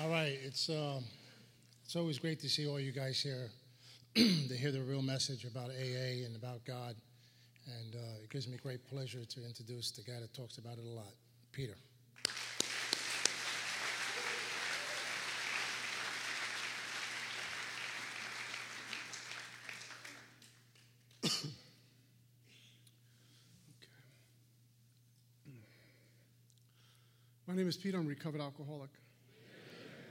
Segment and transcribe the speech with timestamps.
[0.00, 1.02] All right, it's um,
[1.84, 3.50] it's always great to see all you guys here
[4.14, 6.94] to hear the real message about AA and about God,
[7.66, 10.84] and uh, it gives me great pleasure to introduce the guy that talks about it
[10.84, 11.14] a lot,
[11.50, 11.74] Peter.
[27.48, 27.98] My name is Peter.
[27.98, 28.90] I'm a recovered alcoholic.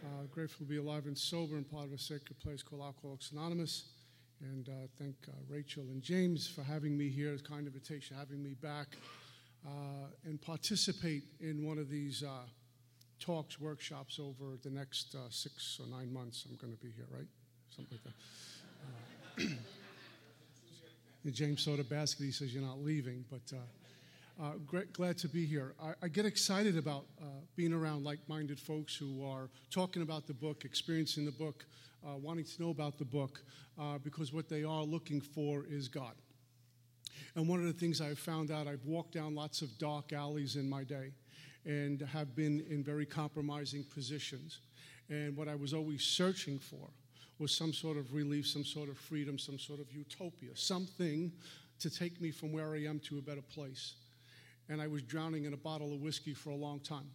[0.08, 3.32] Uh, grateful to be alive and sober and part of a sacred place called Alcoholics
[3.32, 3.90] Anonymous.
[4.40, 7.38] And uh, thank uh, Rachel and James for having me here.
[7.40, 8.96] Kind invitation, having me back
[9.66, 12.46] uh, and participate in one of these uh,
[13.20, 16.46] talks, workshops over the next uh, six or nine months.
[16.50, 17.28] I'm going to be here, right?
[17.76, 18.14] Something like
[19.36, 19.58] that.
[21.34, 22.24] James saw the basket.
[22.24, 23.42] He says, You're not leaving, but
[24.42, 25.74] uh, great, glad to be here.
[25.82, 30.28] I, I get excited about uh, being around like minded folks who are talking about
[30.28, 31.66] the book, experiencing the book,
[32.08, 33.42] uh, wanting to know about the book,
[33.80, 36.14] uh, because what they are looking for is God.
[37.36, 40.56] And one of the things I've found out, I've walked down lots of dark alleys
[40.56, 41.14] in my day
[41.66, 44.60] and have been in very compromising positions.
[45.10, 46.90] And what I was always searching for
[47.40, 51.32] was some sort of relief, some sort of freedom, some sort of utopia, something
[51.80, 53.96] to take me from where I am to a better place
[54.70, 57.10] and I was drowning in a bottle of whiskey for a long time.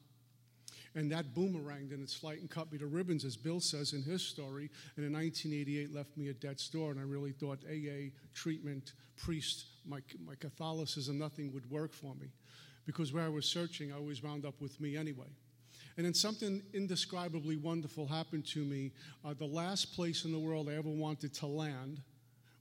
[0.95, 4.03] And that boomeranged in its flight and cut me to ribbons, as Bill says in
[4.03, 6.91] his story, and in 1988 left me at death's door.
[6.91, 12.29] And I really thought AA, treatment, priest, my, my Catholicism, nothing would work for me.
[12.85, 15.29] Because where I was searching, I always wound up with me anyway.
[15.97, 18.93] And then something indescribably wonderful happened to me.
[19.25, 22.01] Uh, the last place in the world I ever wanted to land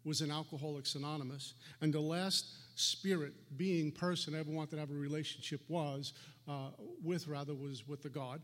[0.04, 1.54] was in Alcoholics Anonymous.
[1.82, 2.46] And the last
[2.82, 6.14] spirit, being, person I ever wanted to have a relationship was
[6.48, 6.70] uh,
[7.04, 8.42] with, rather, was with the God.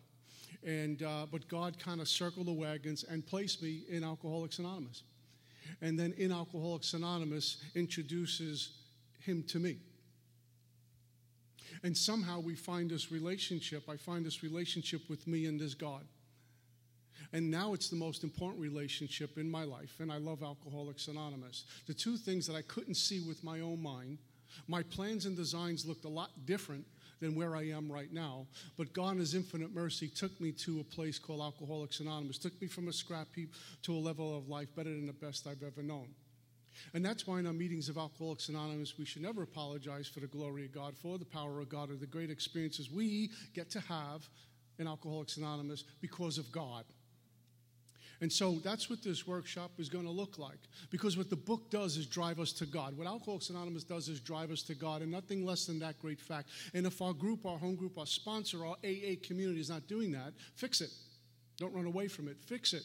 [0.64, 5.04] And uh, but God kind of circled the wagons and placed me in Alcoholics Anonymous.
[5.82, 8.72] And then in Alcoholics Anonymous introduces
[9.20, 9.78] him to me.
[11.84, 13.84] And somehow we find this relationship.
[13.90, 16.06] I find this relationship with me and this God.
[17.34, 21.66] And now it's the most important relationship in my life, and I love Alcoholics Anonymous.
[21.86, 24.18] The two things that I couldn't see with my own mind,
[24.68, 26.86] my plans and designs looked a lot different
[27.20, 28.46] than where I am right now.
[28.78, 32.60] But God, in His infinite mercy, took me to a place called Alcoholics Anonymous, took
[32.62, 33.54] me from a scrap heap
[33.84, 36.10] to a level of life better than the best I've ever known.
[36.94, 40.28] And that's why in our meetings of Alcoholics Anonymous, we should never apologize for the
[40.28, 43.80] glory of God, for the power of God, or the great experiences we get to
[43.82, 44.28] have
[44.80, 46.86] in Alcoholics Anonymous because of God.
[48.22, 50.58] And so that's what this workshop is going to look like.
[50.90, 52.98] Because what the book does is drive us to God.
[52.98, 56.20] What Alcoholics Anonymous does is drive us to God, and nothing less than that great
[56.20, 56.50] fact.
[56.74, 60.12] And if our group, our home group, our sponsor, our AA community is not doing
[60.14, 60.90] that, fix it.
[61.58, 62.38] Don't run away from it.
[62.40, 62.84] Fix it.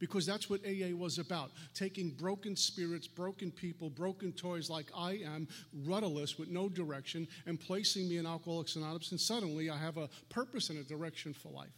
[0.00, 5.20] Because that's what AA was about taking broken spirits, broken people, broken toys like I
[5.24, 5.48] am,
[5.86, 9.12] rudderless with no direction, and placing me in Alcoholics Anonymous.
[9.12, 11.70] And suddenly I have a purpose and a direction for life.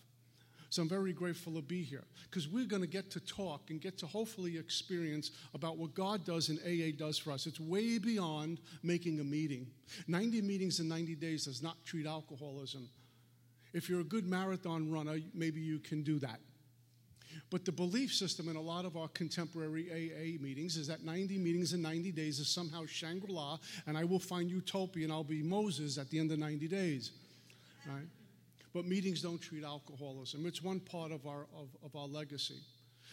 [0.76, 3.81] So I'm very grateful to be here because we're going to get to talk and
[3.81, 7.47] get to hopefully experience about what God does and AA does for us.
[7.47, 9.69] It's way beyond making a meeting.
[10.06, 12.91] 90 meetings in 90 days does not treat alcoholism.
[13.72, 16.41] If you're a good marathon runner, maybe you can do that.
[17.48, 21.38] But the belief system in a lot of our contemporary AA meetings is that 90
[21.38, 23.56] meetings in 90 days is somehow Shangri La,
[23.87, 27.12] and I will find utopia and I'll be Moses at the end of 90 days.
[27.87, 28.04] Right?
[28.76, 30.44] But meetings don't treat alcoholism.
[30.44, 32.60] It's one part of our, of, of our legacy.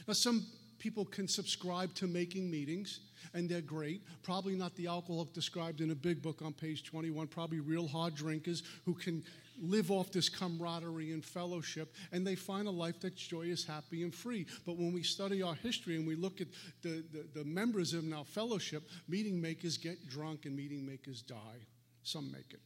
[0.06, 0.46] Now, some
[0.78, 3.00] people can subscribe to making meetings,
[3.34, 4.02] and they're great.
[4.24, 8.14] Probably not the alcoholic described in a big book on page 21, probably real hard
[8.14, 9.24] drinkers who can
[9.58, 14.14] live off this camaraderie and fellowship, and they find a life that's joyous, happy, and
[14.14, 14.46] free.
[14.66, 16.48] But when we study our history and we look at
[16.82, 21.68] the, the, the members of our fellowship, meeting makers get drunk and meeting makers die.
[22.04, 22.60] Some make it.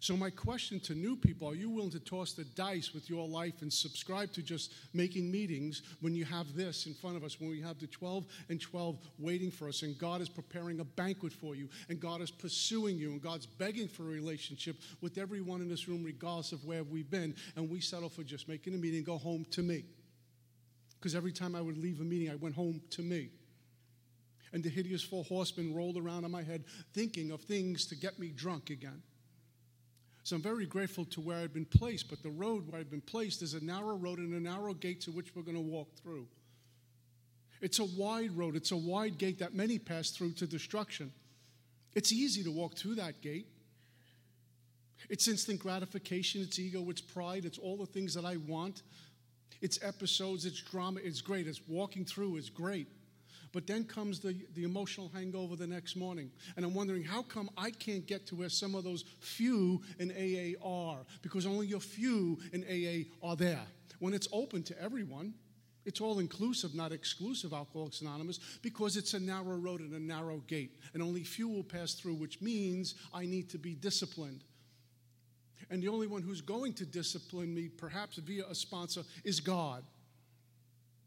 [0.00, 3.26] So, my question to new people are you willing to toss the dice with your
[3.26, 7.40] life and subscribe to just making meetings when you have this in front of us,
[7.40, 10.84] when we have the 12 and 12 waiting for us, and God is preparing a
[10.84, 15.18] banquet for you, and God is pursuing you, and God's begging for a relationship with
[15.18, 18.74] everyone in this room, regardless of where we've been, and we settle for just making
[18.74, 19.84] a meeting and go home to me?
[20.98, 23.30] Because every time I would leave a meeting, I went home to me
[24.54, 26.64] and the hideous four horsemen rolled around in my head
[26.94, 29.02] thinking of things to get me drunk again.
[30.24, 33.02] So I'm very grateful to where I've been placed, but the road where I've been
[33.02, 35.94] placed is a narrow road and a narrow gate to which we're going to walk
[36.02, 36.26] through.
[37.60, 41.12] It's a wide road, it's a wide gate that many pass through to destruction.
[41.94, 43.46] It's easy to walk through that gate.
[45.10, 48.82] It's instant gratification, it's ego, it's pride, it's all the things that I want.
[49.60, 51.46] It's episodes, it's drama, it's great.
[51.46, 52.88] It's walking through, it's great.
[53.54, 56.32] But then comes the, the emotional hangover the next morning.
[56.56, 60.10] And I'm wondering, how come I can't get to where some of those few in
[60.10, 60.98] AA are?
[61.22, 63.62] Because only a few in AA are there.
[64.00, 65.34] When it's open to everyone,
[65.84, 70.38] it's all inclusive, not exclusive, Alcoholics Anonymous, because it's a narrow road and a narrow
[70.48, 74.42] gate, and only few will pass through, which means I need to be disciplined.
[75.70, 79.84] And the only one who's going to discipline me, perhaps via a sponsor, is God.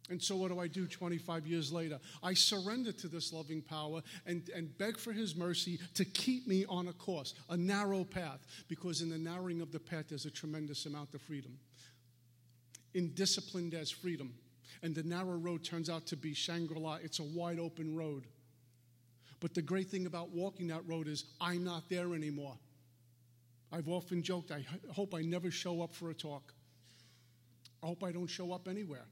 [0.10, 2.00] And so, what do I do 25 years later?
[2.24, 6.66] I surrender to this loving power and, and beg for His mercy to keep me
[6.70, 10.32] on a course, a narrow path, because in the narrowing of the path, there's a
[10.32, 11.58] tremendous amount of freedom.
[12.94, 14.34] In discipline, there's freedom.
[14.82, 18.24] And the narrow road turns out to be Shangri La, it's a wide open road.
[19.40, 22.58] But the great thing about walking that road is I'm not there anymore.
[23.72, 26.54] I've often joked, I hope I never show up for a talk.
[27.84, 29.06] I hope I don't show up anywhere.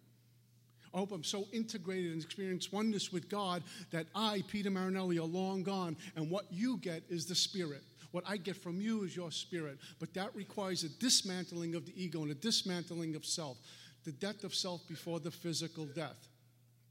[0.95, 5.24] I hope I'm so integrated and experience oneness with God that I, Peter Marinelli, are
[5.24, 7.83] long gone, and what you get is the Spirit.
[8.12, 9.77] What I get from you is your spirit.
[10.00, 13.57] But that requires a dismantling of the ego and a dismantling of self.
[14.06, 16.30] The death of self before the physical death.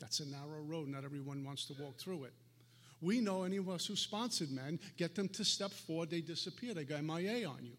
[0.01, 0.89] That's a narrow road.
[0.89, 2.35] Not everyone wants to walk through it.
[3.01, 6.75] We know any of us who sponsored men, get them to step forward, they disappear.
[6.75, 7.79] They go MIA on you.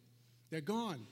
[0.50, 1.06] They're gone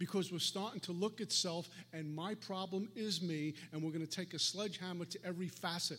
[0.00, 4.04] because we're starting to look at self and my problem is me, and we're going
[4.04, 5.98] to take a sledgehammer to every facet.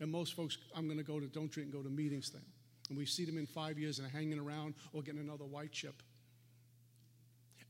[0.00, 2.44] And most folks, I'm going to go to don't drink and go to meetings thing.
[2.88, 6.02] And we see them in five years and hanging around or getting another white chip.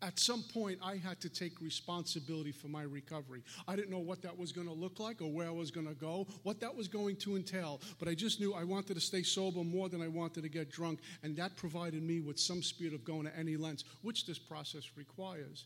[0.02, 3.43] At some point, I had to take responsibility for my recovery.
[3.66, 5.87] I didn't know what that was going to look like or where I was going
[5.87, 9.00] to go, what that was going to entail, but I just knew I wanted to
[9.00, 12.62] stay sober more than I wanted to get drunk, and that provided me with some
[12.62, 15.64] spirit of going to any lengths, which this process requires.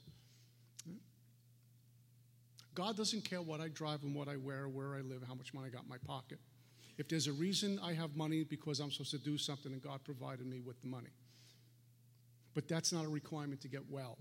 [2.74, 5.52] God doesn't care what I drive and what I wear, where I live, how much
[5.52, 6.38] money I got in my pocket.
[6.98, 10.04] If there's a reason I have money because I'm supposed to do something and God
[10.04, 11.10] provided me with the money.
[12.54, 14.18] But that's not a requirement to get well.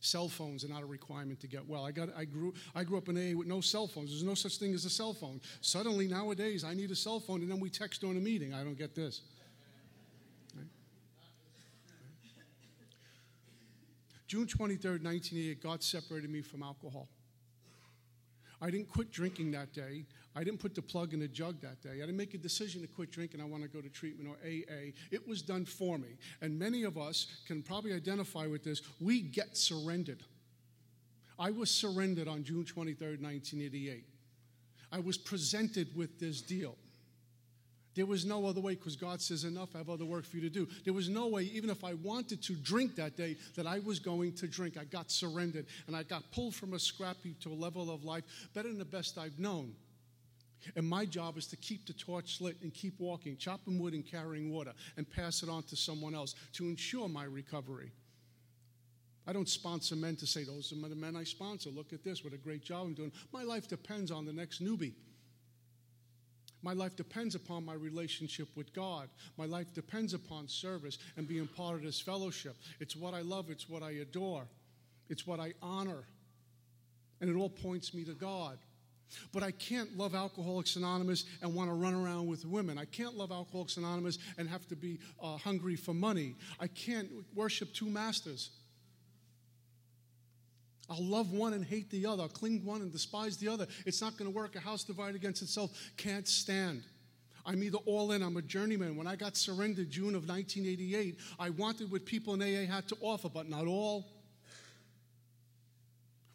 [0.00, 1.84] Cell phones are not a requirement to get well.
[1.84, 4.10] I, got, I, grew, I grew up in AA with no cell phones.
[4.10, 5.40] There's no such thing as a cell phone.
[5.60, 8.52] Suddenly, nowadays, I need a cell phone, and then we text during a meeting.
[8.52, 9.20] I don't get this.
[10.56, 10.66] Right?
[14.26, 17.08] June 23rd, 1988, God separated me from alcohol.
[18.62, 20.04] I didn't quit drinking that day.
[20.36, 21.96] I didn't put the plug in the jug that day.
[21.96, 23.40] I didn't make a decision to quit drinking.
[23.40, 24.92] I want to go to treatment or AA.
[25.10, 26.16] It was done for me.
[26.40, 28.80] And many of us can probably identify with this.
[29.00, 30.22] We get surrendered.
[31.38, 34.04] I was surrendered on June 23rd, 1988.
[34.92, 36.76] I was presented with this deal.
[37.94, 40.42] There was no other way because God says, Enough, I have other work for you
[40.42, 40.66] to do.
[40.84, 43.98] There was no way, even if I wanted to drink that day, that I was
[43.98, 44.78] going to drink.
[44.78, 48.04] I got surrendered and I got pulled from a scrap heap to a level of
[48.04, 48.24] life
[48.54, 49.74] better than the best I've known.
[50.76, 54.06] And my job is to keep the torch lit and keep walking, chopping wood and
[54.06, 57.90] carrying water, and pass it on to someone else to ensure my recovery.
[59.26, 61.70] I don't sponsor men to say, Those are the men I sponsor.
[61.70, 63.12] Look at this, what a great job I'm doing.
[63.32, 64.94] My life depends on the next newbie.
[66.62, 69.08] My life depends upon my relationship with God.
[69.36, 72.56] My life depends upon service and being part of this fellowship.
[72.78, 74.46] It's what I love, it's what I adore,
[75.08, 76.04] it's what I honor.
[77.20, 78.58] And it all points me to God.
[79.32, 82.78] But I can't love Alcoholics Anonymous and want to run around with women.
[82.78, 86.34] I can't love Alcoholics Anonymous and have to be uh, hungry for money.
[86.58, 88.50] I can't worship two masters.
[90.92, 92.22] I'll love one and hate the other.
[92.22, 93.66] I'll cling one and despise the other.
[93.86, 94.56] It's not going to work.
[94.56, 96.82] A house divided against itself can't stand.
[97.46, 98.94] I'm either all in, I'm a journeyman.
[98.96, 102.96] When I got surrendered June of 1988, I wanted what people in AA had to
[103.00, 104.06] offer, but not all.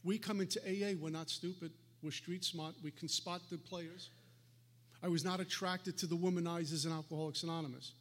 [0.04, 1.72] We come into AA, we're not stupid.
[2.02, 2.74] We're street smart.
[2.84, 4.10] We can spot the players.
[5.04, 7.94] I was not attracted to the womanizers in Alcoholics Anonymous.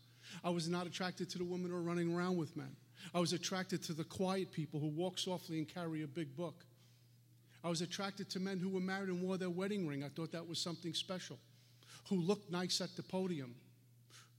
[0.43, 2.75] I was not attracted to the women who are running around with men.
[3.15, 6.65] I was attracted to the quiet people who walk softly and carry a big book.
[7.65, 10.05] I was attracted to men who were married and wore their wedding ring.
[10.05, 11.39] I thought that was something special.
[12.09, 13.55] Who looked nice at the podium.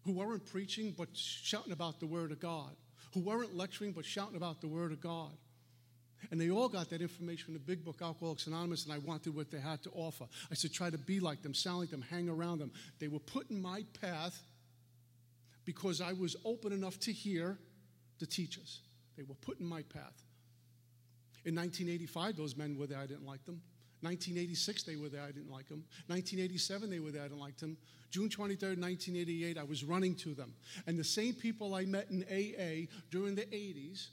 [0.05, 2.75] Who weren't preaching but shouting about the Word of God.
[3.13, 5.31] Who weren't lecturing but shouting about the Word of God.
[6.31, 9.35] And they all got that information from the big book, Alcoholics Anonymous, and I wanted
[9.35, 10.25] what they had to offer.
[10.49, 12.71] I said, try to be like them, sound like them, hang around them.
[12.99, 14.41] They were put in my path
[15.63, 17.59] because I was open enough to hear
[18.19, 18.79] the teachers.
[19.15, 20.23] They were put in my path.
[21.45, 22.99] In 1985, those men were there.
[22.99, 23.61] I didn't like them.
[24.01, 25.83] 1986, they were there, I didn't like them.
[26.07, 27.77] 1987, they were there, I didn't like them.
[28.11, 30.53] June 23rd, 1988, I was running to them.
[30.85, 34.07] And the same people I met in AA during the 80s,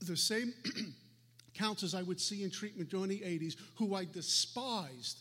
[0.00, 0.54] the same
[1.54, 5.18] counselors I would see in treatment during the 80s, who I despised,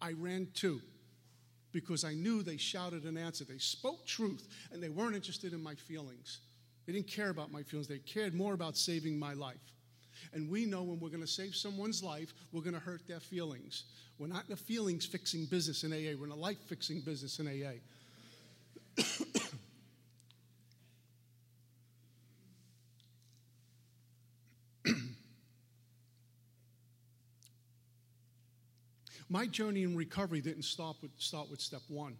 [0.00, 0.80] I ran to
[1.72, 3.44] because I knew they shouted an answer.
[3.44, 6.40] They spoke truth and they weren't interested in my feelings.
[6.86, 9.72] They didn't care about my feelings, they cared more about saving my life.
[10.32, 13.20] And we know when we're going to save someone's life, we're going to hurt their
[13.20, 13.84] feelings.
[14.18, 17.38] We're not in a feelings fixing business in AA, we're in a life fixing business
[17.38, 17.74] in AA.
[29.28, 32.16] my journey in recovery didn't stop with, start with step one.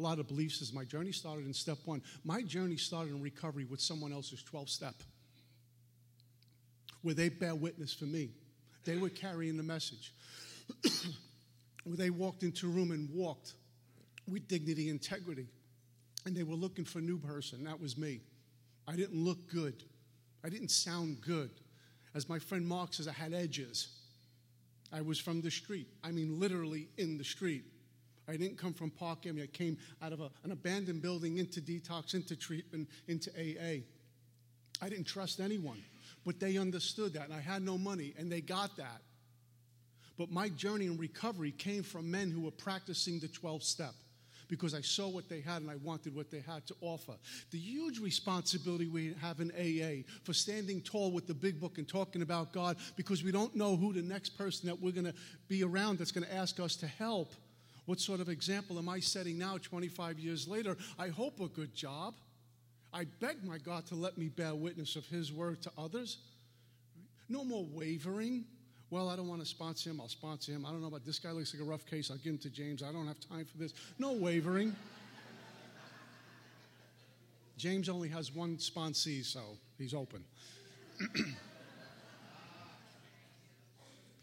[0.00, 2.00] A lot of beliefs is my journey started in step one.
[2.24, 4.94] My journey started in recovery with someone else's 12 step
[7.02, 8.30] where they bear witness for me.
[8.86, 10.14] They were carrying the message.
[11.84, 13.52] where they walked into a room and walked
[14.26, 15.48] with dignity, integrity,
[16.24, 17.62] and they were looking for a new person.
[17.64, 18.20] That was me.
[18.88, 19.82] I didn't look good.
[20.42, 21.50] I didn't sound good.
[22.14, 23.88] As my friend Mark says, I had edges.
[24.94, 25.88] I was from the street.
[26.02, 27.64] I mean, literally in the street.
[28.28, 29.42] I didn't come from Park Avenue.
[29.42, 33.82] I came out of a, an abandoned building into detox, into treatment, into AA.
[34.82, 35.82] I didn't trust anyone.
[36.24, 39.00] But they understood that, and I had no money, and they got that.
[40.18, 43.94] But my journey in recovery came from men who were practicing the 12 step
[44.50, 47.14] because I saw what they had and I wanted what they had to offer.
[47.52, 51.88] The huge responsibility we have in AA for standing tall with the big book and
[51.88, 55.14] talking about God because we don't know who the next person that we're going to
[55.48, 57.32] be around that's going to ask us to help.
[57.90, 60.76] What sort of example am I setting now, 25 years later?
[60.96, 62.14] I hope a good job.
[62.94, 66.18] I beg my God to let me bear witness of His word to others.
[67.28, 68.44] No more wavering.
[68.90, 70.00] Well, I don't want to sponsor him.
[70.00, 70.64] I'll sponsor him.
[70.64, 72.12] I don't know about this guy looks like a rough case.
[72.12, 72.80] I'll give him to James.
[72.84, 73.74] I don't have time for this.
[73.98, 74.76] No wavering.
[77.56, 79.40] James only has one sponsee, so
[79.78, 80.22] he's open.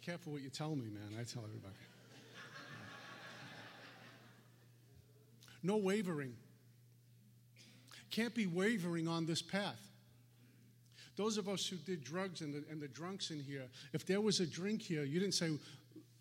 [0.06, 1.20] Careful what you tell me, man.
[1.20, 1.76] I tell everybody.
[5.68, 6.34] No wavering
[8.10, 9.82] can't be wavering on this path.
[11.18, 14.22] Those of us who did drugs and the, and the drunks in here, if there
[14.22, 15.48] was a drink here, you didn't say,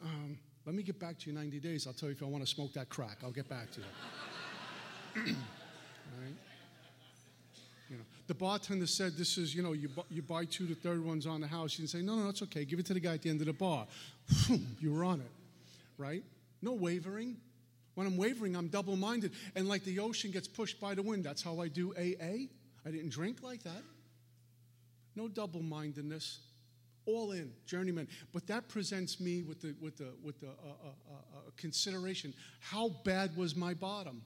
[0.02, 1.86] um, let me get back to you 90 days.
[1.86, 3.18] I'll tell you if I want to smoke that crack.
[3.22, 3.86] I'll get back to you.
[6.20, 6.34] right?
[7.88, 10.74] You know, the bartender said, "This is, you know, you, bu- you buy two, the
[10.74, 12.64] third one's on the house." You can say, "No, no, it's okay.
[12.64, 13.86] Give it to the guy at the end of the bar."
[14.80, 15.30] you were on it,
[15.98, 16.24] right?
[16.62, 17.36] No wavering.
[17.96, 19.32] When I'm wavering, I'm double minded.
[19.54, 22.48] And like the ocean gets pushed by the wind, that's how I do AA.
[22.84, 23.82] I didn't drink like that.
[25.16, 26.40] No double mindedness.
[27.06, 28.06] All in, journeyman.
[28.34, 32.34] But that presents me with the, with the, with the uh, uh, uh, uh, consideration
[32.60, 34.22] how bad was my bottom?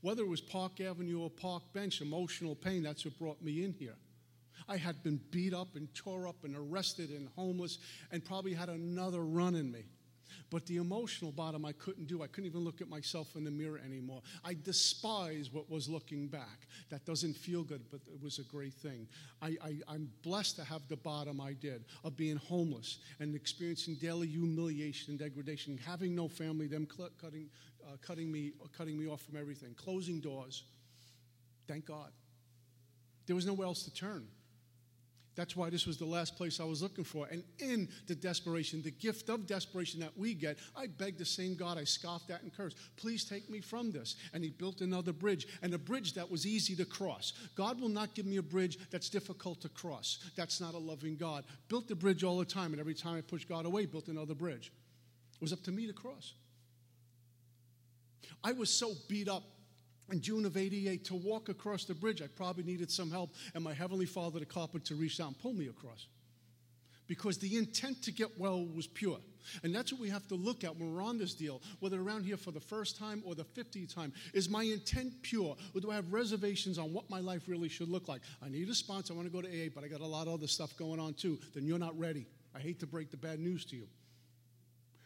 [0.00, 3.72] Whether it was Park Avenue or Park Bench, emotional pain, that's what brought me in
[3.72, 3.94] here.
[4.68, 7.78] I had been beat up and tore up and arrested and homeless
[8.10, 9.84] and probably had another run in me.
[10.50, 12.22] But the emotional bottom I couldn't do.
[12.22, 14.22] I couldn't even look at myself in the mirror anymore.
[14.44, 16.66] I despise what was looking back.
[16.90, 19.06] That doesn't feel good, but it was a great thing.
[19.42, 19.56] I,
[19.88, 24.28] I, am blessed to have the bottom I did of being homeless and experiencing daily
[24.28, 27.48] humiliation and degradation, having no family, them cl- cutting,
[27.86, 30.64] uh, cutting, me, cutting me off from everything, closing doors.
[31.66, 32.10] Thank God.
[33.26, 34.26] There was nowhere else to turn.
[35.36, 37.26] That's why this was the last place I was looking for.
[37.26, 41.56] And in the desperation, the gift of desperation that we get, I begged the same
[41.56, 44.16] God I scoffed at and cursed, please take me from this.
[44.32, 47.32] And He built another bridge, and a bridge that was easy to cross.
[47.56, 50.18] God will not give me a bridge that's difficult to cross.
[50.36, 51.44] That's not a loving God.
[51.68, 54.34] Built the bridge all the time, and every time I pushed God away, built another
[54.34, 54.72] bridge.
[55.34, 56.34] It was up to me to cross.
[58.42, 59.42] I was so beat up
[60.10, 62.22] in June of 88 to walk across the bridge.
[62.22, 65.56] I probably needed some help, and my Heavenly Father, the carpenter, reached out and pulled
[65.56, 66.06] me across.
[67.06, 69.18] Because the intent to get well was pure.
[69.62, 72.24] And that's what we have to look at when we're on this deal, whether around
[72.24, 74.12] here for the first time or the 50th time.
[74.32, 75.54] Is my intent pure?
[75.74, 78.22] Or do I have reservations on what my life really should look like?
[78.42, 79.12] I need a sponsor.
[79.12, 80.98] I want to go to AA, but I got a lot of other stuff going
[80.98, 81.38] on too.
[81.54, 82.26] Then you're not ready.
[82.54, 83.86] I hate to break the bad news to you.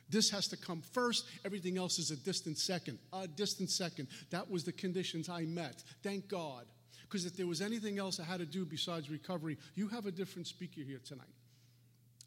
[0.09, 1.27] This has to come first.
[1.45, 2.99] Everything else is a distant second.
[3.13, 4.09] A distant second.
[4.31, 5.83] That was the conditions I met.
[6.03, 6.65] Thank God.
[7.03, 10.11] Because if there was anything else I had to do besides recovery, you have a
[10.11, 11.27] different speaker here tonight.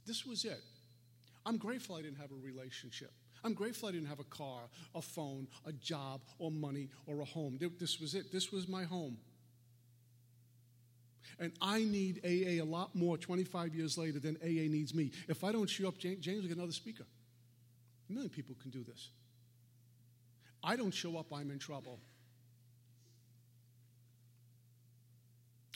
[0.05, 0.61] This was it.
[1.45, 3.11] I'm grateful I didn't have a relationship.
[3.43, 4.61] I'm grateful I didn't have a car,
[4.93, 7.59] a phone, a job, or money, or a home.
[7.79, 8.31] This was it.
[8.31, 9.17] This was my home.
[11.39, 15.11] And I need AA a lot more 25 years later than AA needs me.
[15.27, 17.05] If I don't show up, James will get another speaker.
[18.11, 19.09] A million people can do this.
[20.61, 21.99] I don't show up, I'm in trouble.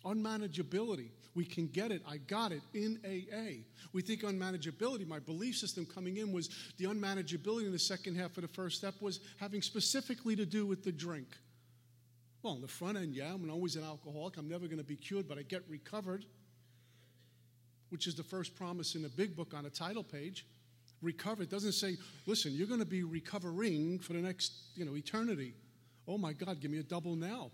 [0.03, 1.09] Unmanageability.
[1.33, 2.01] We can get it.
[2.07, 3.63] I got it in AA.
[3.93, 8.37] We think unmanageability, my belief system coming in was the unmanageability in the second half
[8.37, 11.27] of the first step was having specifically to do with the drink.
[12.43, 14.37] Well, on the front end, yeah, I'm always an alcoholic.
[14.37, 16.25] I'm never going to be cured, but I get recovered,
[17.89, 20.45] which is the first promise in the big book on a title page.
[21.05, 21.43] Recover.
[21.43, 25.53] It doesn't say, listen, you're going to be recovering for the next, you know, eternity.
[26.07, 27.51] Oh my God, give me a double now.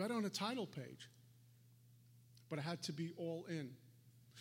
[0.00, 1.08] right on a title page.
[2.48, 3.70] But I had to be all in.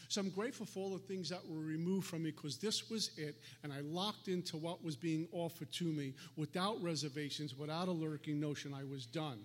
[0.07, 3.11] So I'm grateful for all the things that were removed from me because this was
[3.17, 7.91] it, and I locked into what was being offered to me without reservations, without a
[7.91, 8.73] lurking notion.
[8.73, 9.39] I was done.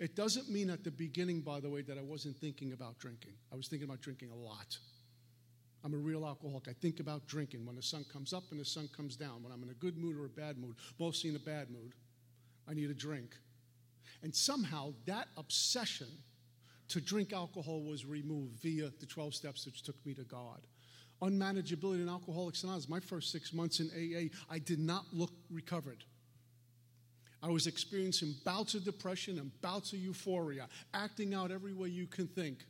[0.00, 3.32] It doesn't mean at the beginning, by the way, that I wasn't thinking about drinking.
[3.52, 4.78] I was thinking about drinking a lot.
[5.84, 6.68] I'm a real alcoholic.
[6.68, 9.52] I think about drinking when the sun comes up and the sun comes down, when
[9.52, 11.94] I'm in a good mood or a bad mood, mostly in a bad mood.
[12.68, 13.36] I need a drink.
[14.22, 16.08] And somehow that obsession
[16.88, 20.66] to drink alcohol was removed via the 12 steps which took me to God.
[21.22, 26.04] Unmanageability in Alcoholics Anonymous, my first six months in AA, I did not look recovered.
[27.46, 32.08] I was experiencing bouts of depression and bouts of euphoria, acting out every way you
[32.08, 32.64] can think.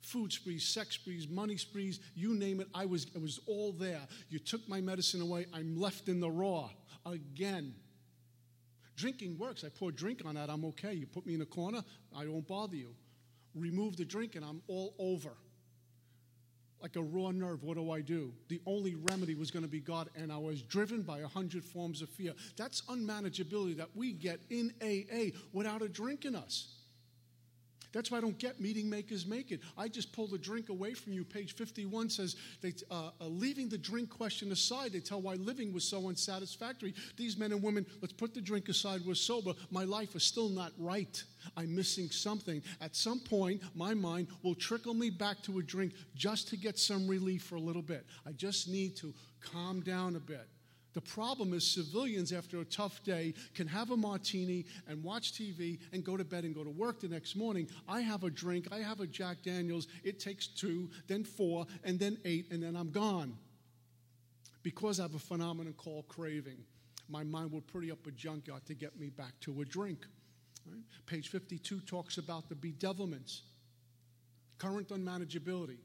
[0.00, 4.00] Food sprees, sex sprees, money sprees, you name it, I was, it was all there.
[4.30, 6.70] You took my medicine away, I'm left in the raw
[7.04, 7.74] again.
[8.96, 9.62] Drinking works.
[9.62, 10.94] I pour drink on that, I'm okay.
[10.94, 11.82] You put me in a corner,
[12.16, 12.94] I won't bother you.
[13.54, 15.34] Remove the drink, and I'm all over.
[16.82, 18.32] Like a raw nerve, what do I do?
[18.48, 21.64] The only remedy was going to be God, and I was driven by a hundred
[21.64, 22.34] forms of fear.
[22.56, 26.81] That's unmanageability that we get in AA without a drink in us.
[27.92, 29.60] That's why I don't get meeting makers make it.
[29.76, 31.24] I just pull the drink away from you.
[31.24, 35.72] Page 51 says, they, uh, uh, leaving the drink question aside, they tell why living
[35.72, 36.94] was so unsatisfactory.
[37.16, 39.52] These men and women, let's put the drink aside, we're sober.
[39.70, 41.22] My life is still not right.
[41.56, 42.62] I'm missing something.
[42.80, 46.78] At some point, my mind will trickle me back to a drink just to get
[46.78, 48.06] some relief for a little bit.
[48.26, 50.48] I just need to calm down a bit.
[50.94, 55.78] The problem is, civilians, after a tough day, can have a martini and watch TV
[55.92, 57.68] and go to bed and go to work the next morning.
[57.88, 59.88] I have a drink, I have a Jack Daniels.
[60.04, 63.36] It takes two, then four, and then eight, and then I'm gone.
[64.62, 66.58] Because I have a phenomenon called craving.
[67.08, 70.06] My mind will pretty up a junkyard to get me back to a drink.
[70.66, 70.82] Right?
[71.06, 73.40] Page 52 talks about the bedevilments,
[74.58, 75.78] current unmanageability.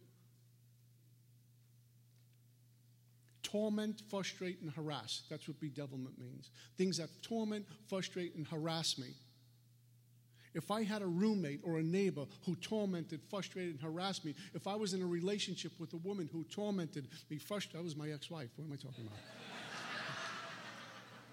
[3.48, 5.22] Torment, frustrate, and harass.
[5.30, 6.50] That's what bedevilment means.
[6.78, 9.08] Things that torment, frustrate, and harass me.
[10.54, 14.68] If I had a roommate or a neighbor who tormented, frustrated, and harassed me, if
[14.68, 18.10] I was in a relationship with a woman who tormented me, frustrated, that was my
[18.10, 18.50] ex wife.
[18.56, 19.20] What am I talking about?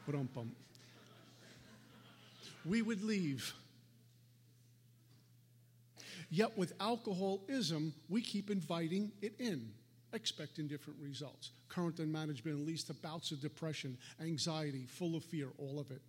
[2.65, 3.53] We would leave.
[6.31, 9.73] Yet with alcoholism, we keep inviting it in
[10.15, 11.51] expecting different results.
[11.69, 16.03] Current unmanageability leads to bouts of depression, anxiety, full of fear, all of it.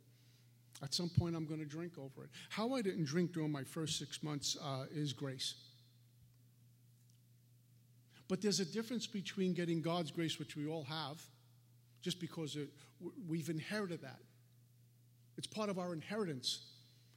[0.84, 2.30] At some point, I'm going to drink over it.
[2.50, 5.56] How I didn't drink during my first six months uh, is grace.
[8.28, 11.22] But there's a difference between getting God's grace, which we all have,
[12.02, 12.70] just because it,
[13.28, 14.20] we've inherited that.
[15.38, 16.62] It's part of our inheritance.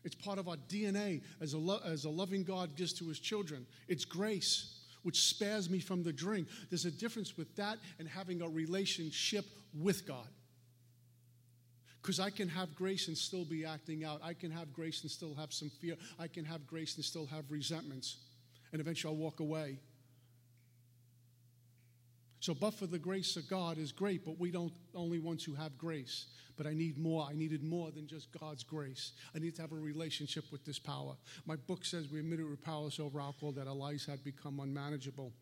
[0.05, 3.18] It's part of our DNA as a, lo- as a loving God gives to his
[3.18, 3.66] children.
[3.88, 4.78] It's grace
[5.09, 6.47] which spares me from the drink.
[6.68, 10.29] There's a difference with that and having a relationship with God.
[12.03, 14.21] Because I can have grace and still be acting out.
[14.23, 15.97] I can have grace and still have some fear.
[16.18, 18.18] I can have grace and still have resentments.
[18.73, 19.79] And eventually I'll walk away.
[22.40, 25.55] So, but for the grace of God is great, but we don't only ones who
[25.55, 26.27] have grace
[26.59, 27.24] but I need more.
[27.31, 29.12] I needed more than just God's grace.
[29.35, 31.16] I need to have a relationship with this power.
[31.46, 35.33] My book says we admitted we're powerless over alcohol, that our lives had become unmanageable.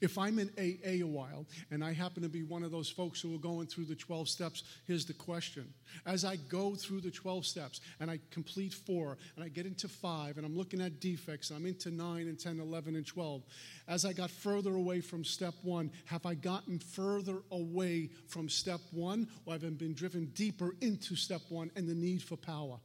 [0.00, 3.20] If I'm in AA a while and I happen to be one of those folks
[3.20, 5.72] who are going through the 12 steps, here's the question.
[6.06, 9.88] As I go through the 12 steps and I complete four and I get into
[9.88, 13.42] five and I'm looking at defects and I'm into nine and 10, 11, and 12,
[13.88, 18.80] as I got further away from step one, have I gotten further away from step
[18.90, 22.78] one or have I been driven deeper into step one and the need for power?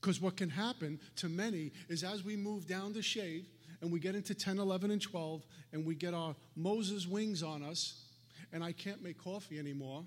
[0.00, 3.46] Because what can happen to many is as we move down the shade,
[3.82, 7.62] and we get into 10, 11, and 12, and we get our Moses wings on
[7.62, 8.04] us,
[8.52, 10.04] and I can't make coffee anymore.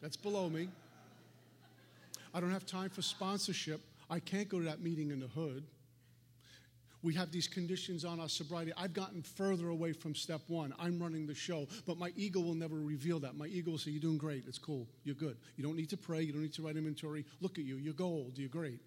[0.00, 0.68] That's below me.
[2.32, 3.80] I don't have time for sponsorship.
[4.10, 5.64] I can't go to that meeting in the hood.
[7.02, 8.72] We have these conditions on our sobriety.
[8.76, 10.74] I've gotten further away from step one.
[10.80, 13.36] I'm running the show, but my ego will never reveal that.
[13.36, 14.44] My ego will say, You're doing great.
[14.48, 14.88] It's cool.
[15.04, 15.36] You're good.
[15.56, 16.22] You don't need to pray.
[16.22, 17.24] You don't need to write inventory.
[17.40, 17.76] Look at you.
[17.76, 18.32] You're gold.
[18.36, 18.80] You're great.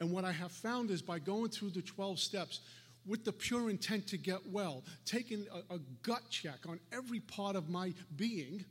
[0.00, 2.60] And what I have found is by going through the 12 steps,
[3.06, 7.56] with the pure intent to get well, taking a, a, gut check on every part
[7.56, 8.64] of my being,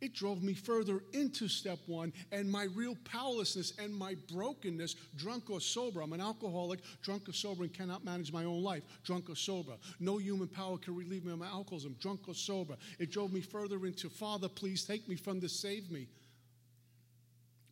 [0.00, 5.50] it drove me further into step one and my real powerlessness and my brokenness, drunk
[5.50, 6.00] or sober.
[6.00, 9.72] I'm an alcoholic, drunk or sober, and cannot manage my own life, drunk or sober.
[9.98, 12.76] No human power can relieve me of my alcoholism, drunk or sober.
[12.98, 16.06] It drove me further into, Father, please take me from this, save me.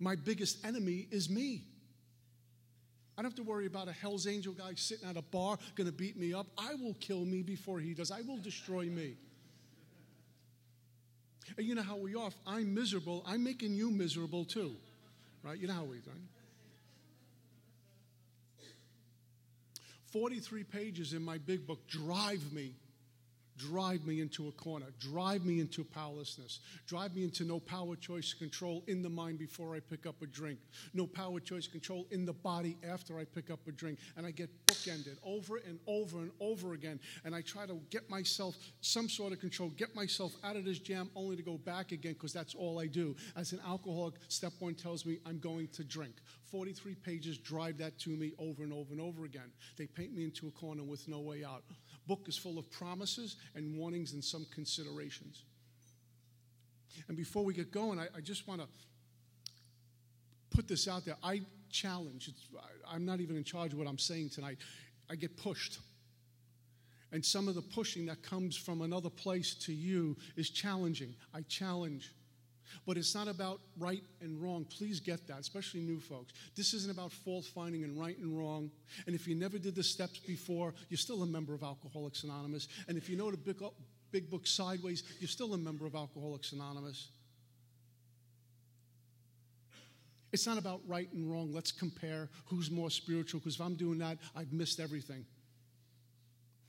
[0.00, 1.62] My biggest enemy is me.
[3.16, 5.86] I don't have to worry about a Hell's Angel guy sitting at a bar going
[5.86, 6.46] to beat me up.
[6.58, 8.10] I will kill me before he does.
[8.10, 9.16] I will destroy me.
[11.56, 12.28] And you know how we are.
[12.28, 14.76] If I'm miserable, I'm making you miserable too.
[15.42, 15.58] Right?
[15.58, 16.10] You know how we do.
[20.12, 22.74] 43 pages in my big book drive me
[23.56, 28.34] drive me into a corner, drive me into powerlessness, drive me into no power, choice,
[28.34, 30.58] control in the mind before I pick up a drink,
[30.94, 33.98] no power, choice, control in the body after I pick up a drink.
[34.16, 37.00] And I get bookended over and over and over again.
[37.24, 40.78] And I try to get myself some sort of control, get myself out of this
[40.78, 43.16] jam only to go back again because that's all I do.
[43.36, 46.14] As an alcoholic, step one tells me I'm going to drink.
[46.50, 49.50] 43 pages drive that to me over and over and over again.
[49.76, 51.64] They paint me into a corner with no way out
[52.06, 55.42] book is full of promises and warnings and some considerations.
[57.08, 58.68] And before we get going, I, I just want to
[60.50, 61.16] put this out there.
[61.22, 62.30] I challenge,
[62.90, 64.58] I'm not even in charge of what I'm saying tonight.
[65.10, 65.78] I get pushed.
[67.12, 71.14] And some of the pushing that comes from another place to you is challenging.
[71.32, 72.12] I challenge.
[72.86, 74.64] But it's not about right and wrong.
[74.64, 76.32] Please get that, especially new folks.
[76.54, 78.70] This isn't about fault finding and right and wrong.
[79.06, 82.68] And if you never did the steps before, you're still a member of Alcoholics Anonymous.
[82.88, 83.62] And if you know the big,
[84.10, 87.08] big book sideways, you're still a member of Alcoholics Anonymous.
[90.32, 91.52] It's not about right and wrong.
[91.52, 95.24] Let's compare who's more spiritual, because if I'm doing that, I've missed everything.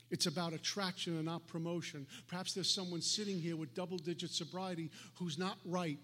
[0.10, 2.08] It's about attraction and not promotion.
[2.28, 5.98] Perhaps there's someone sitting here with double digit sobriety who's not right.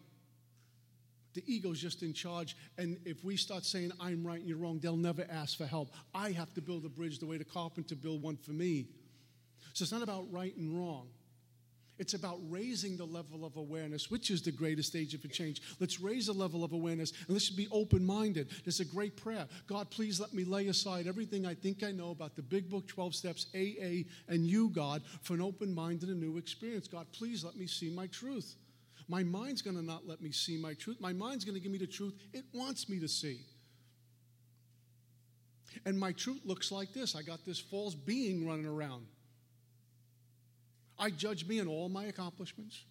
[1.33, 2.55] The ego's just in charge.
[2.77, 5.91] And if we start saying, I'm right and you're wrong, they'll never ask for help.
[6.13, 8.87] I have to build a bridge the way the carpenter built one for me.
[9.73, 11.07] So it's not about right and wrong.
[12.03, 15.61] It's about raising the level of awareness, which is the greatest age of a change.
[15.79, 18.49] Let's raise the level of awareness and let's be open minded.
[18.65, 19.47] There's a great prayer.
[19.67, 22.89] God, please let me lay aside everything I think I know about the Big Book,
[22.89, 26.89] 12 Steps, AA, and you, God, for an open mind and a new experience.
[26.89, 28.57] God, please let me see my truth.
[29.07, 30.97] My mind's going to not let me see my truth.
[30.99, 33.39] My mind's going to give me the truth it wants me to see.
[35.85, 39.05] And my truth looks like this I got this false being running around.
[40.97, 42.83] I judge me and all my accomplishments,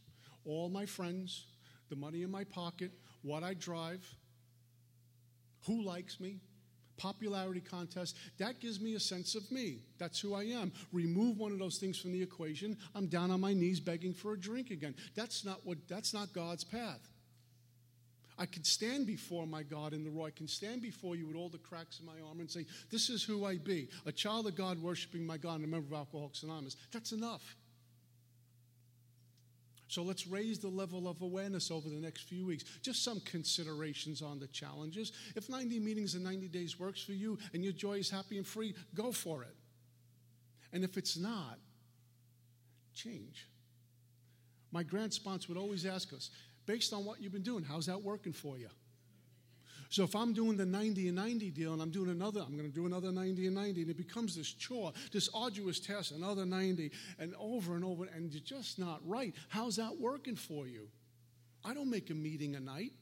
[0.45, 1.47] all my friends,
[1.89, 2.91] the money in my pocket,
[3.23, 4.07] what I drive,
[5.67, 6.41] who likes me,
[6.97, 8.17] popularity contest.
[8.39, 9.81] That gives me a sense of me.
[9.99, 10.73] That's who I am.
[10.93, 14.33] Remove one of those things from the equation, I'm down on my knees begging for
[14.33, 14.95] a drink again.
[15.15, 17.09] That's not what that's not God's path.
[18.39, 20.25] I can stand before my God in the raw.
[20.25, 23.11] I can stand before you with all the cracks in my armor and say, This
[23.11, 23.89] is who I be.
[24.07, 26.77] A child of God worshiping my God and a member of Alcoholics Anonymous.
[26.93, 27.57] That's enough.
[29.93, 32.65] So let's raise the level of awareness over the next few weeks.
[32.81, 35.13] Just some considerations on the challenges.
[35.37, 38.47] If 90 meetings in 90 days works for you and your joy is happy and
[38.47, 39.55] free, go for it.
[40.73, 41.59] And if it's not,
[42.95, 43.47] change.
[44.71, 46.31] My grant sponsor would always ask us,
[46.65, 48.71] based on what you've been doing, how's that working for you?
[49.93, 52.67] So if I'm doing the 90 and 90 deal and I'm doing another, I'm going
[52.67, 56.47] to do another 90 and 90, and it becomes this chore, this arduous task, another
[56.47, 59.35] 90, and over and over, and you're just not right.
[59.49, 60.89] How's that working for you?
[61.63, 62.93] I don't make a meeting a night.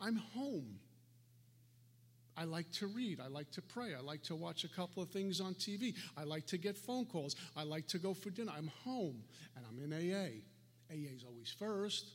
[0.00, 0.80] I'm home.
[2.36, 3.20] I like to read.
[3.20, 3.94] I like to pray.
[3.94, 5.94] I like to watch a couple of things on TV.
[6.16, 7.36] I like to get phone calls.
[7.56, 8.50] I like to go for dinner.
[8.54, 9.22] I'm home
[9.54, 10.40] and I'm in AA.
[10.90, 12.10] AA is always first.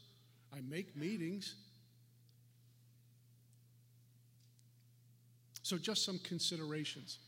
[0.53, 1.55] I make meetings.
[5.71, 7.19] So, just some considerations.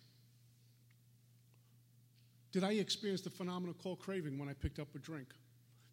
[2.52, 5.30] Did I experience the phenomenal cold craving when I picked up a drink?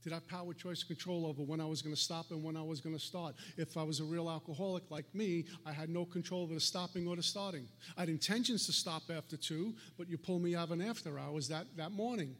[0.03, 2.57] Did I have power, choice, control over when I was going to stop and when
[2.57, 3.37] I was going to start?
[3.57, 7.07] If I was a real alcoholic like me, I had no control over the stopping
[7.07, 7.69] or the starting.
[7.97, 11.21] I had intentions to stop after two, but you pulled me out of an after
[11.21, 12.35] hours that, that morning.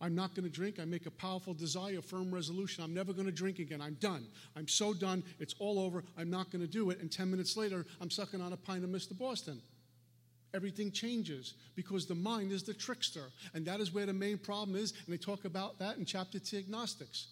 [0.00, 0.78] I'm not going to drink.
[0.78, 2.84] I make a powerful desire, a firm resolution.
[2.84, 3.80] I'm never going to drink again.
[3.80, 4.26] I'm done.
[4.56, 5.24] I'm so done.
[5.40, 6.04] It's all over.
[6.16, 7.00] I'm not going to do it.
[7.00, 9.18] And 10 minutes later, I'm sucking on a pint of Mr.
[9.18, 9.60] Boston.
[10.54, 13.24] Everything changes because the mind is the trickster.
[13.54, 14.92] And that is where the main problem is.
[14.92, 17.28] And they talk about that in chapter 2 Agnostics.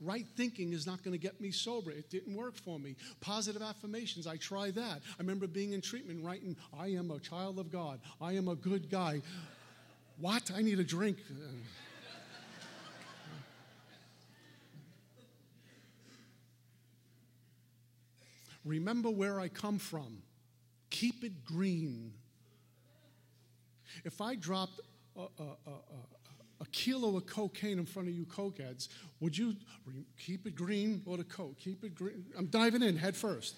[0.00, 1.90] Right thinking is not going to get me sober.
[1.90, 2.96] It didn't work for me.
[3.20, 5.00] Positive affirmations, I try that.
[5.02, 8.00] I remember being in treatment writing, I am a child of God.
[8.20, 9.20] I am a good guy.
[10.18, 10.50] What?
[10.54, 11.18] I need a drink.
[18.64, 20.22] Remember where I come from.
[20.90, 22.12] Keep it green.
[24.04, 24.80] If I dropped
[25.16, 25.70] a, a, a,
[26.60, 28.88] a, kilo of cocaine in front of you cokeheads,
[29.20, 29.54] would you
[30.18, 31.58] keep it green or the coke?
[31.58, 32.24] Keep it green.
[32.36, 33.56] I'm diving in head first.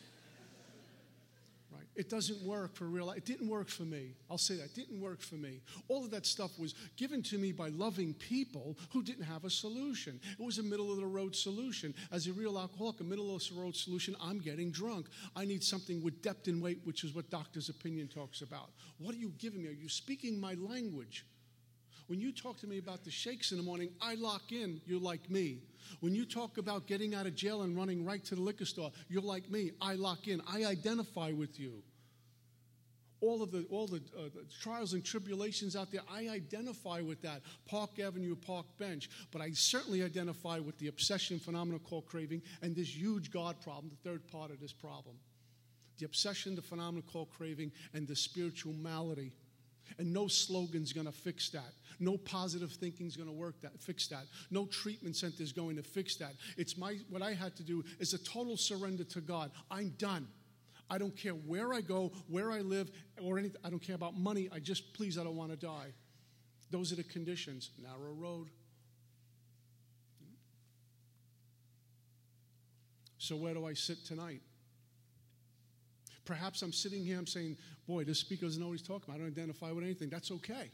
[1.97, 3.19] It doesn't work for real life.
[3.19, 4.15] It didn't work for me.
[4.31, 4.65] I'll say that.
[4.67, 5.61] It didn't work for me.
[5.89, 9.51] All of that stuff was given to me by loving people who didn't have a
[9.51, 10.21] solution.
[10.39, 11.95] It was a middle of the road solution.
[12.13, 15.07] As a real alcoholic, a middle of the road solution, I'm getting drunk.
[15.35, 18.71] I need something with depth and weight, which is what doctor's opinion talks about.
[18.99, 19.69] What are you giving me?
[19.69, 21.25] Are you speaking my language?
[22.07, 25.01] When you talk to me about the shakes in the morning, I lock in, you're
[25.01, 25.59] like me.
[26.01, 28.93] When you talk about getting out of jail and running right to the liquor store,
[29.09, 29.73] you're like me.
[29.81, 30.41] I lock in.
[30.47, 31.83] I identify with you.
[33.21, 37.23] All of the, all the, uh, the, trials and tribulations out there, I identify with
[37.23, 37.41] that.
[37.67, 39.09] Park Avenue, Park Bench.
[39.33, 43.91] But I certainly identify with the obsession phenomenon called craving and this huge God problem,
[43.91, 45.17] the third part of this problem.
[45.99, 49.33] The obsession, the phenomenon called craving, and the spiritual malady.
[49.99, 51.73] And no slogan's going to fix that.
[51.99, 54.25] No positive thinking's going to work that fix that.
[54.51, 56.33] No treatment center is going to fix that.
[56.57, 59.51] It's my what I had to do is a total surrender to God.
[59.71, 60.29] I'm done.
[60.89, 63.61] I don't care where I go, where I live, or anything.
[63.65, 64.49] I don't care about money.
[64.53, 65.93] I just please I don't want to die.
[66.71, 67.71] Those are the conditions.
[67.83, 68.49] Narrow road.
[73.19, 74.41] So where do I sit tonight?
[76.27, 79.15] Perhaps I'm sitting here, I'm saying, boy, this speaker doesn't know what he's talking about.
[79.15, 80.11] I don't identify with anything.
[80.11, 80.71] That's okay.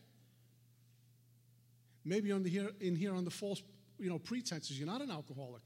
[2.04, 3.62] Maybe on the here, in here on the false
[3.98, 5.62] you know, pretenses, you're not an alcoholic.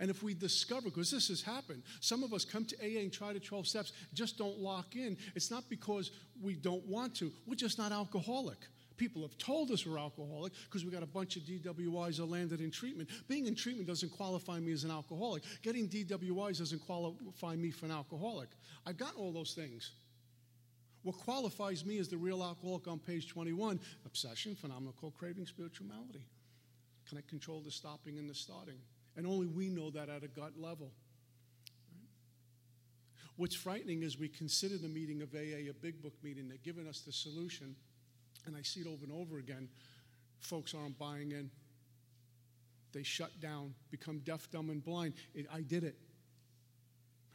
[0.00, 3.12] And if we discover, because this has happened, some of us come to AA and
[3.12, 5.16] try the 12 steps, just don't lock in.
[5.34, 8.58] It's not because we don't want to, we're just not alcoholic.
[8.96, 12.60] People have told us we're alcoholic because we got a bunch of DWIs that landed
[12.60, 13.10] in treatment.
[13.28, 15.42] Being in treatment doesn't qualify me as an alcoholic.
[15.62, 18.50] Getting DWIs doesn't qualify me for an alcoholic.
[18.86, 19.92] I've got all those things.
[21.02, 26.24] What qualifies me as the real alcoholic on page 21 obsession, phenomenal craving, spiritual malady.
[27.08, 28.78] Can I control the stopping and the starting?
[29.16, 30.90] And only we know that at a gut level.
[33.36, 36.48] What's frightening is we consider the meeting of AA a big book meeting.
[36.48, 37.74] They're giving us the solution,
[38.46, 39.68] and I see it over and over again.
[40.40, 41.50] Folks aren't buying in.
[42.92, 45.14] They shut down, become deaf, dumb, and blind.
[45.34, 45.96] It, I did it.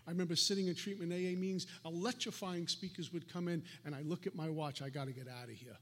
[0.07, 4.25] I remember sitting in treatment AA meetings, electrifying speakers would come in, and I look
[4.25, 5.77] at my watch, I got to get out of here.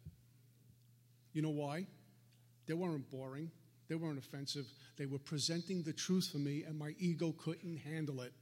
[1.31, 1.85] You know why?
[2.65, 3.51] They weren't boring,
[3.87, 4.65] they weren't offensive.
[4.97, 8.33] They were presenting the truth for me, and my ego couldn't handle it.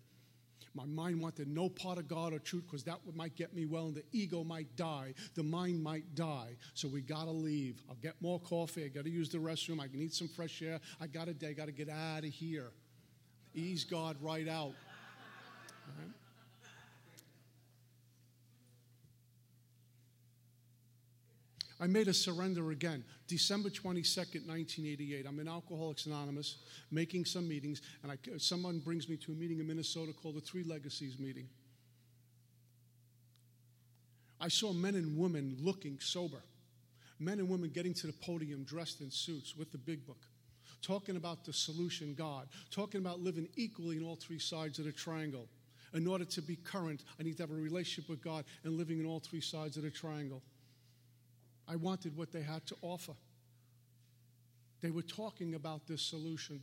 [0.76, 3.86] My mind wanted no part of God or truth because that might get me well,
[3.88, 5.14] and the ego might die.
[5.34, 6.56] The mind might die.
[6.74, 7.82] So we got to leave.
[7.90, 8.84] I'll get more coffee.
[8.84, 9.82] I got to use the restroom.
[9.82, 10.82] I need some fresh air.
[11.00, 12.72] I got to, day, I got to get out of here.
[13.54, 14.74] Ease God right out.
[15.98, 16.12] Right?
[21.86, 23.04] I made a surrender again.
[23.28, 25.28] December 22nd, 1988.
[25.28, 26.58] I'm in Alcoholics Anonymous,
[26.90, 30.42] making some meetings, and I, someone brings me to a meeting in Minnesota called the
[30.42, 31.48] Three Legacies meeting.
[34.42, 36.42] I saw men and women looking sober,
[37.20, 40.26] men and women getting to the podium dressed in suits with the big book,
[40.82, 44.92] talking about the solution God, talking about living equally in all three sides of the
[44.92, 45.48] triangle
[45.94, 49.00] in order to be current, I need to have a relationship with God and living
[49.00, 50.42] in all three sides of the triangle.
[51.68, 53.14] I wanted what they had to offer.
[54.82, 56.62] They were talking about this solution.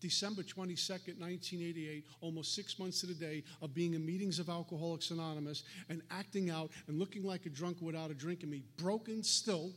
[0.00, 5.10] December 22nd, 1988, almost six months to the day of being in meetings of Alcoholics
[5.10, 9.22] Anonymous and acting out and looking like a drunk without a drink in me, broken
[9.22, 9.72] still,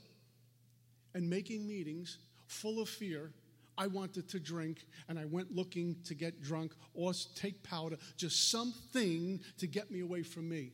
[1.13, 3.31] and making meetings full of fear
[3.77, 8.49] I wanted to drink and I went looking to get drunk or take powder, just
[8.49, 10.71] something to get me away from me.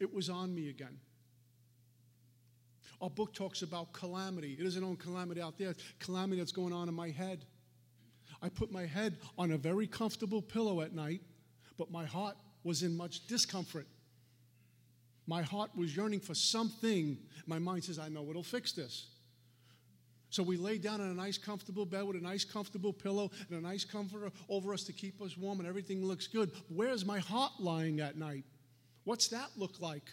[0.00, 0.98] It was on me again.
[3.00, 4.56] Our book talks about calamity.
[4.58, 7.44] It isn't on calamity out there, calamity that's going on in my head.
[8.42, 11.20] I put my head on a very comfortable pillow at night,
[11.76, 13.86] but my heart was in much discomfort.
[15.26, 17.18] My heart was yearning for something.
[17.46, 19.08] My mind says, I know it'll fix this.
[20.30, 23.58] So we lay down in a nice, comfortable bed with a nice, comfortable pillow and
[23.58, 26.50] a nice comforter over us to keep us warm, and everything looks good.
[26.68, 28.44] Where's my heart lying at night?
[29.08, 30.12] What's that look like?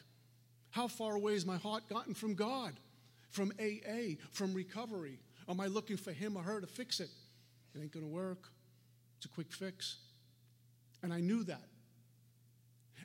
[0.70, 2.72] How far away has my heart gotten from God,
[3.30, 5.20] from AA, from recovery?
[5.50, 7.10] Am I looking for him or her to fix it?
[7.76, 8.48] It ain't going to work.
[9.18, 9.98] It's a quick fix.
[11.04, 11.68] And I knew that.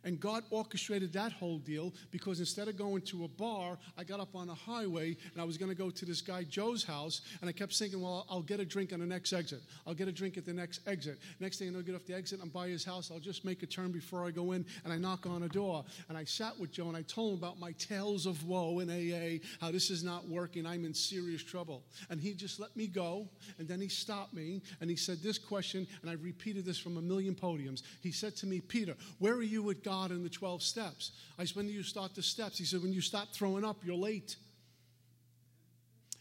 [0.05, 4.19] And God orchestrated that whole deal because instead of going to a bar, I got
[4.19, 7.21] up on a highway and I was going to go to this guy Joe's house.
[7.41, 9.61] And I kept thinking, well, I'll get a drink on the next exit.
[9.87, 11.19] I'll get a drink at the next exit.
[11.39, 13.11] Next thing I know, get off the exit, I'm by his house.
[13.11, 14.65] I'll just make a turn before I go in.
[14.85, 15.85] And I knock on a door.
[16.09, 18.89] And I sat with Joe and I told him about my tales of woe in
[18.89, 20.67] AA, how this is not working.
[20.67, 21.83] I'm in serious trouble.
[22.09, 23.29] And he just let me go.
[23.59, 25.87] And then he stopped me and he said this question.
[26.01, 27.83] And I repeated this from a million podiums.
[28.01, 29.90] He said to me, Peter, where are you with God?
[29.91, 31.11] God in the 12 steps.
[31.37, 32.57] I said, When do you start the steps?
[32.57, 34.37] He said, When you stop throwing up, you're late.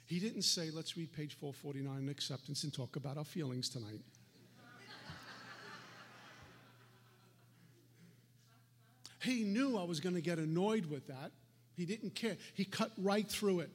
[0.08, 4.02] He didn't say, Let's read page 449 in acceptance and talk about our feelings tonight.
[9.22, 11.32] he knew I was going to get annoyed with that.
[11.78, 12.38] He didn't care.
[12.56, 13.70] He cut right through it.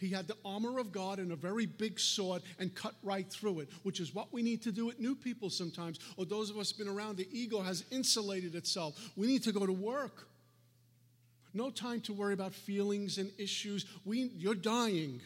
[0.00, 3.60] He had the armor of God and a very big sword and cut right through
[3.60, 6.56] it, which is what we need to do at new people sometimes, or those of
[6.56, 7.18] us been around.
[7.18, 9.10] The ego has insulated itself.
[9.14, 10.26] We need to go to work.
[11.52, 13.84] No time to worry about feelings and issues.
[14.06, 15.20] We, you're dying.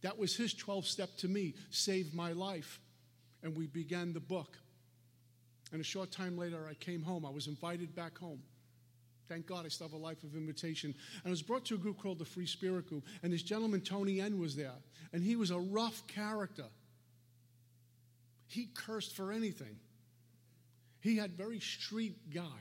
[0.00, 2.80] That was his 12 step to me, saved my life.
[3.44, 4.58] And we began the book.
[5.70, 7.24] And a short time later, I came home.
[7.24, 8.40] I was invited back home.
[9.32, 10.94] Thank God I still have a life of invitation.
[11.24, 13.06] And I was brought to a group called the Free Spirit Group.
[13.22, 14.74] And this gentleman, Tony N., was there.
[15.14, 16.66] And he was a rough character.
[18.46, 19.78] He cursed for anything.
[21.00, 22.60] He had very street guy.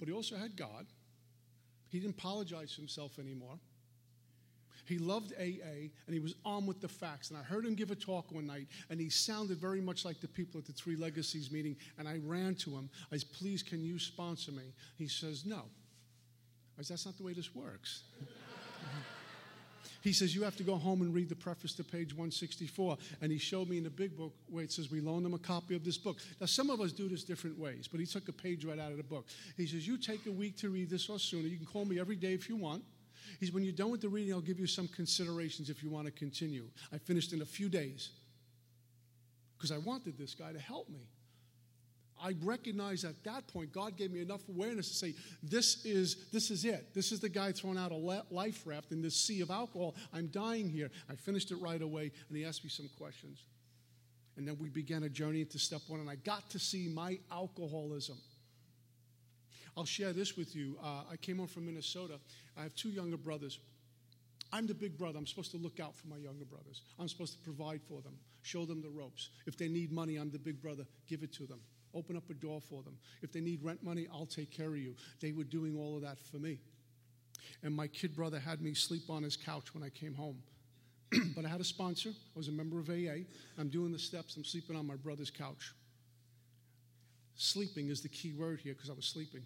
[0.00, 0.86] But he also had God.
[1.88, 3.60] He didn't apologize to himself anymore.
[4.86, 7.30] He loved AA and he was on with the facts.
[7.30, 10.20] And I heard him give a talk one night and he sounded very much like
[10.20, 11.76] the people at the Three Legacies meeting.
[11.98, 12.90] And I ran to him.
[13.12, 14.74] I said, Please, can you sponsor me?
[14.96, 15.62] He says, No.
[16.78, 18.02] I said, That's not the way this works.
[20.02, 22.98] he says, You have to go home and read the preface to page 164.
[23.22, 25.38] And he showed me in the big book where it says, We loan them a
[25.38, 26.18] copy of this book.
[26.40, 28.90] Now, some of us do this different ways, but he took a page right out
[28.90, 29.26] of the book.
[29.56, 31.48] He says, You take a week to read this or sooner.
[31.48, 32.82] You can call me every day if you want.
[33.40, 35.90] He said, When you're done with the reading, I'll give you some considerations if you
[35.90, 36.68] want to continue.
[36.92, 38.10] I finished in a few days
[39.56, 41.08] because I wanted this guy to help me.
[42.22, 46.50] I recognized at that point God gave me enough awareness to say, "This is this
[46.50, 46.94] is it.
[46.94, 47.96] This is the guy throwing out a
[48.30, 49.94] life raft in this sea of alcohol.
[50.12, 53.42] I'm dying here." I finished it right away, and he asked me some questions,
[54.36, 57.18] and then we began a journey into step one, and I got to see my
[57.30, 58.18] alcoholism.
[59.76, 60.76] I'll share this with you.
[60.82, 62.18] Uh, I came home from Minnesota.
[62.56, 63.58] I have two younger brothers.
[64.52, 65.18] I'm the big brother.
[65.18, 66.82] I'm supposed to look out for my younger brothers.
[66.98, 69.30] I'm supposed to provide for them, show them the ropes.
[69.46, 70.84] If they need money, I'm the big brother.
[71.08, 71.60] Give it to them.
[71.92, 72.96] Open up a door for them.
[73.22, 74.94] If they need rent money, I'll take care of you.
[75.20, 76.58] They were doing all of that for me.
[77.62, 80.38] And my kid brother had me sleep on his couch when I came home.
[81.36, 82.10] but I had a sponsor.
[82.10, 83.24] I was a member of AA.
[83.58, 84.36] I'm doing the steps.
[84.36, 85.72] I'm sleeping on my brother's couch.
[87.36, 89.42] Sleeping is the key word here because I was sleeping.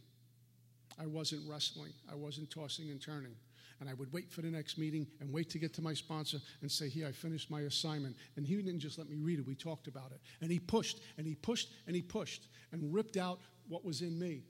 [1.01, 3.35] I wasn't wrestling, I wasn't tossing and turning.
[3.81, 6.39] And I would wait for the next meeting and wait to get to my sponsor
[6.63, 8.17] and say, Here, I finished my assignment.
[8.37, 10.21] And he didn't just let me read it, we talked about it.
[10.41, 14.19] And he pushed and he pushed and he pushed and ripped out what was in
[14.19, 14.43] me.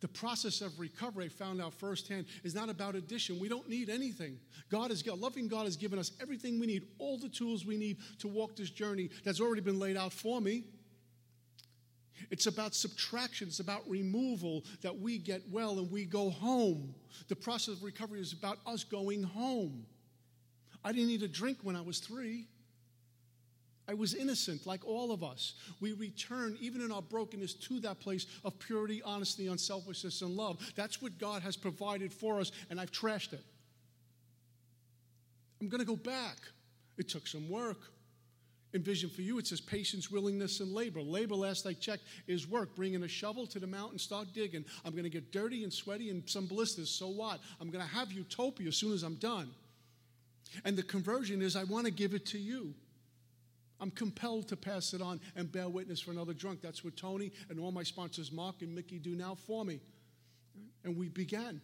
[0.00, 3.38] The process of recovery, I found out firsthand, is not about addition.
[3.38, 4.36] We don't need anything.
[4.68, 7.98] God is loving God has given us everything we need, all the tools we need
[8.18, 10.64] to walk this journey that's already been laid out for me.
[12.30, 16.94] It's about subtraction, it's about removal that we get well and we go home.
[17.28, 19.86] The process of recovery is about us going home.
[20.84, 22.46] I didn't need a drink when I was three.
[23.88, 25.54] I was innocent, like all of us.
[25.80, 30.58] We return, even in our brokenness, to that place of purity, honesty, unselfishness, and love.
[30.76, 33.44] That's what God has provided for us, and I've trashed it.
[35.60, 36.36] I'm going to go back.
[36.96, 37.78] It took some work.
[38.72, 41.02] In Vision for You, it says patience, willingness, and labor.
[41.02, 42.74] Labor, last I checked, is work.
[42.74, 44.64] Bringing a shovel to the mountain, start digging.
[44.84, 46.88] I'm going to get dirty and sweaty and some blisters.
[46.88, 47.40] So what?
[47.60, 49.50] I'm going to have utopia as soon as I'm done.
[50.64, 52.74] And the conversion is I want to give it to you.
[53.80, 56.60] I'm compelled to pass it on and bear witness for another drunk.
[56.62, 59.80] That's what Tony and all my sponsors, Mark and Mickey, do now for me.
[60.84, 61.60] And we began.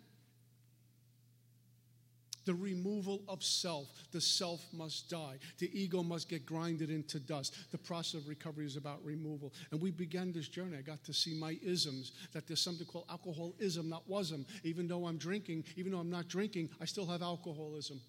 [2.48, 3.88] The removal of self.
[4.10, 5.36] The self must die.
[5.58, 7.54] The ego must get grinded into dust.
[7.72, 9.52] The process of recovery is about removal.
[9.70, 10.78] And we began this journey.
[10.78, 14.46] I got to see my isms, that there's something called alcoholism, not wasm.
[14.64, 18.00] Even though I'm drinking, even though I'm not drinking, I still have alcoholism.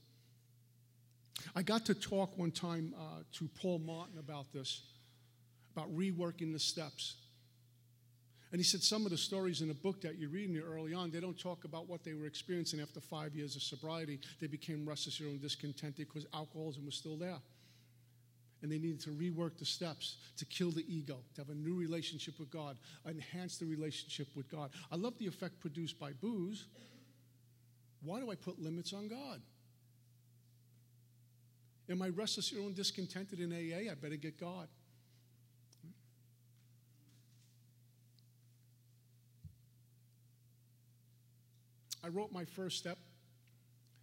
[1.53, 4.83] I got to talk one time uh, to Paul Martin about this,
[5.75, 7.17] about reworking the steps.
[8.51, 11.11] And he said some of the stories in the book that you're reading early on,
[11.11, 14.19] they don't talk about what they were experiencing after five years of sobriety.
[14.39, 17.37] They became restless and discontented because alcoholism was still there.
[18.61, 21.75] And they needed to rework the steps to kill the ego, to have a new
[21.75, 22.77] relationship with God,
[23.07, 24.71] enhance the relationship with God.
[24.91, 26.65] I love the effect produced by booze.
[28.01, 29.41] Why do I put limits on God?
[31.89, 33.91] Am I restless and discontented in AA?
[33.91, 34.67] I better get God.
[42.03, 42.97] I wrote my first step,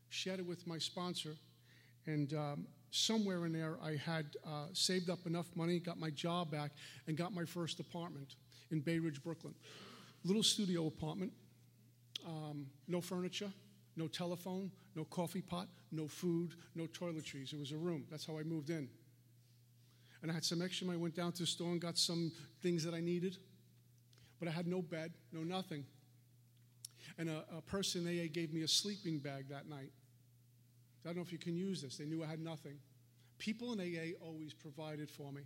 [0.08, 1.36] shared it with my sponsor,
[2.06, 6.50] and um, somewhere in there I had uh, saved up enough money, got my job
[6.50, 6.72] back,
[7.06, 8.36] and got my first apartment
[8.70, 9.54] in Bay Ridge, Brooklyn.
[10.24, 11.32] Little studio apartment,
[12.26, 13.50] um, no furniture,
[13.96, 17.52] no telephone, no coffee pot, no food, no toiletries.
[17.52, 18.04] It was a room.
[18.10, 18.88] That's how I moved in.
[20.22, 20.98] And I had some extra money.
[20.98, 22.32] I went down to the store and got some
[22.62, 23.36] things that I needed.
[24.38, 25.84] But I had no bed, no nothing.
[27.18, 29.92] And a, a person in AA gave me a sleeping bag that night.
[31.04, 31.96] I don't know if you can use this.
[31.96, 32.78] They knew I had nothing.
[33.38, 35.42] People in AA always provided for me.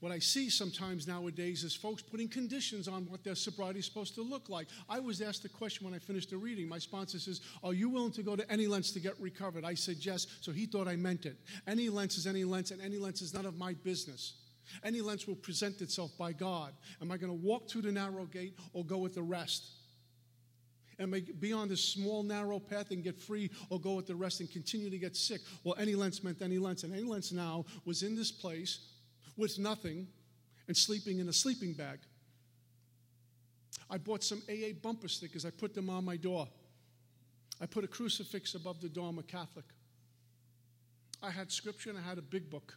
[0.00, 4.14] What I see sometimes nowadays is folks putting conditions on what their sobriety is supposed
[4.14, 4.68] to look like.
[4.88, 6.66] I was asked a question when I finished the reading.
[6.68, 9.62] My sponsor says, Are you willing to go to any lengths to get recovered?
[9.62, 11.36] I said yes, so he thought I meant it.
[11.66, 14.39] Any lengths is any lengths, and any lengths is none of my business.
[14.84, 16.72] Any lengths will present itself by God.
[17.00, 19.70] Am I going to walk through the narrow gate or go with the rest?
[20.98, 24.14] Am I be on this small, narrow path and get free or go with the
[24.14, 25.40] rest and continue to get sick?
[25.64, 26.84] Well, any lengths meant any lengths.
[26.84, 28.80] And any lengths now was in this place
[29.36, 30.06] with nothing
[30.68, 32.00] and sleeping in a sleeping bag.
[33.88, 35.46] I bought some AA bumper stickers.
[35.46, 36.46] I put them on my door.
[37.60, 39.08] I put a crucifix above the door.
[39.08, 39.64] I'm a Catholic.
[41.22, 42.76] I had scripture and I had a big book.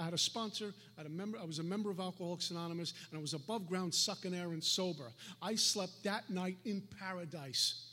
[0.00, 0.72] I had a sponsor.
[0.96, 3.68] I, had a member, I was a member of Alcoholics Anonymous, and I was above
[3.68, 5.12] ground sucking air and sober.
[5.42, 7.86] I slept that night in paradise.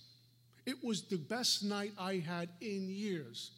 [0.65, 3.51] It was the best night I had in years.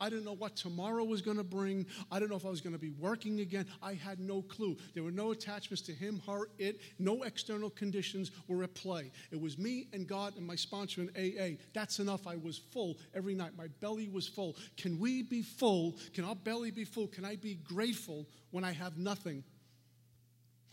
[0.00, 1.86] I didn't know what tomorrow was going to bring.
[2.10, 3.66] I didn't know if I was going to be working again.
[3.82, 4.76] I had no clue.
[4.94, 6.80] There were no attachments to him, her, it.
[6.98, 9.10] No external conditions were at play.
[9.30, 11.56] It was me and God and my sponsor in AA.
[11.72, 12.26] That's enough.
[12.26, 13.52] I was full every night.
[13.56, 14.56] My belly was full.
[14.76, 15.96] Can we be full?
[16.14, 17.06] Can our belly be full?
[17.06, 19.44] Can I be grateful when I have nothing?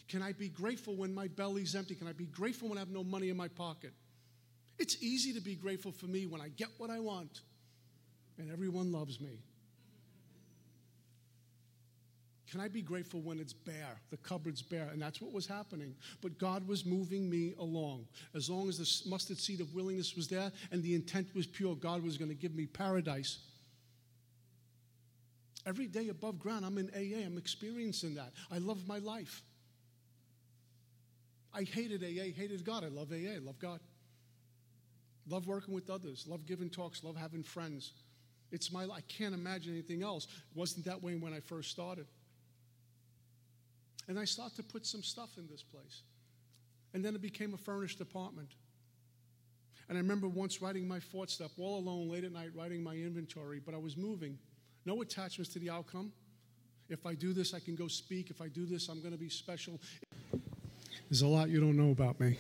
[0.08, 1.96] Can I be grateful when my belly's empty?
[1.96, 3.92] Can I be grateful when I have no money in my pocket?
[4.80, 7.42] It's easy to be grateful for me when I get what I want
[8.38, 9.40] and everyone loves me.
[12.50, 14.88] Can I be grateful when it's bare, the cupboard's bare?
[14.94, 15.94] And that's what was happening.
[16.22, 18.08] But God was moving me along.
[18.34, 21.76] As long as the mustard seed of willingness was there and the intent was pure,
[21.76, 23.40] God was going to give me paradise.
[25.66, 28.32] Every day above ground, I'm in AA, I'm experiencing that.
[28.50, 29.42] I love my life.
[31.54, 32.86] I hated AA, hated God.
[32.86, 33.82] I love AA, love God.
[35.28, 37.92] Love working with others, love giving talks, love having friends.
[38.52, 38.84] It's my.
[38.84, 40.26] I can't imagine anything else.
[40.26, 42.08] It wasn't that way when I first started.
[44.08, 46.02] And I started to put some stuff in this place.
[46.94, 48.50] And then it became a furnished apartment.
[49.90, 52.96] And I remember once writing my fourth step all alone late at night, writing my
[52.96, 54.38] inventory, but I was moving.
[54.86, 56.12] No attachments to the outcome.
[56.90, 58.30] If I do this, I can go speak.
[58.30, 59.80] If I do this, I'm going to be special.
[61.10, 62.38] There's a lot you don't know about me.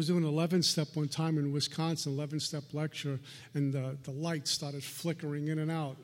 [0.00, 3.20] Was doing 11 step one time in Wisconsin, 11 step lecture,
[3.52, 5.94] and the, the lights started flickering in and out.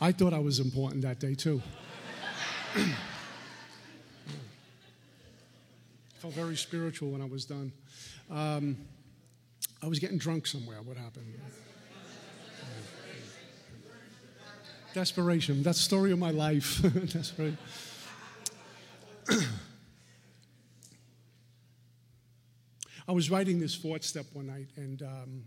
[0.00, 1.62] I thought I was important that day, too.
[6.18, 7.70] felt very spiritual when I was done.
[8.32, 8.76] Um,
[9.80, 10.82] I was getting drunk somewhere.
[10.82, 11.38] What happened?
[14.92, 15.62] Desperation.
[15.62, 16.82] That's the story of my life.
[17.12, 17.58] Desperation.
[23.06, 25.44] I was writing this fourth step one night, and um,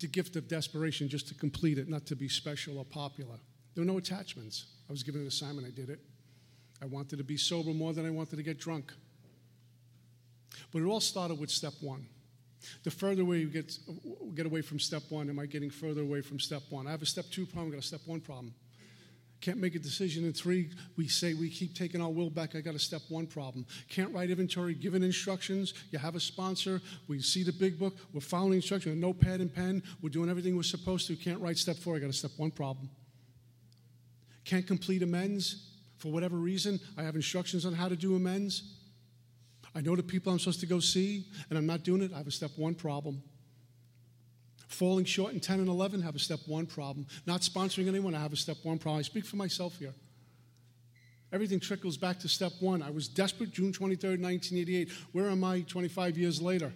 [0.00, 3.36] the gift of desperation, just to complete it, not to be special or popular.
[3.74, 4.66] There were no attachments.
[4.88, 6.00] I was given an assignment, I did it.
[6.80, 8.92] I wanted to be sober more than I wanted to get drunk.
[10.72, 12.06] But it all started with step one.
[12.84, 13.78] The further we get,
[14.34, 16.86] get away from step one, am I getting further away from step one?
[16.86, 18.54] I have a step two problem, I got a step one problem.
[19.46, 20.70] Can't make a decision in three.
[20.96, 22.56] We say we keep taking our will back.
[22.56, 23.64] I got a step one problem.
[23.88, 25.72] Can't write inventory, given instructions.
[25.92, 26.82] You have a sponsor.
[27.06, 27.94] We see the big book.
[28.12, 29.00] We're following instructions.
[29.00, 29.84] No pad and pen.
[30.02, 31.14] We're doing everything we're supposed to.
[31.14, 31.94] Can't write step four.
[31.94, 32.90] I got a step one problem.
[34.44, 35.68] Can't complete amends
[35.98, 36.80] for whatever reason.
[36.98, 38.74] I have instructions on how to do amends.
[39.76, 42.12] I know the people I'm supposed to go see, and I'm not doing it.
[42.12, 43.22] I have a step one problem.
[44.68, 47.06] Falling short in 10 and 11, have a step one problem.
[47.24, 48.98] Not sponsoring anyone, I have a step one problem.
[48.98, 49.94] I speak for myself here.
[51.32, 52.82] Everything trickles back to step one.
[52.82, 54.90] I was desperate June 23rd, 1988.
[55.12, 56.72] Where am I 25 years later?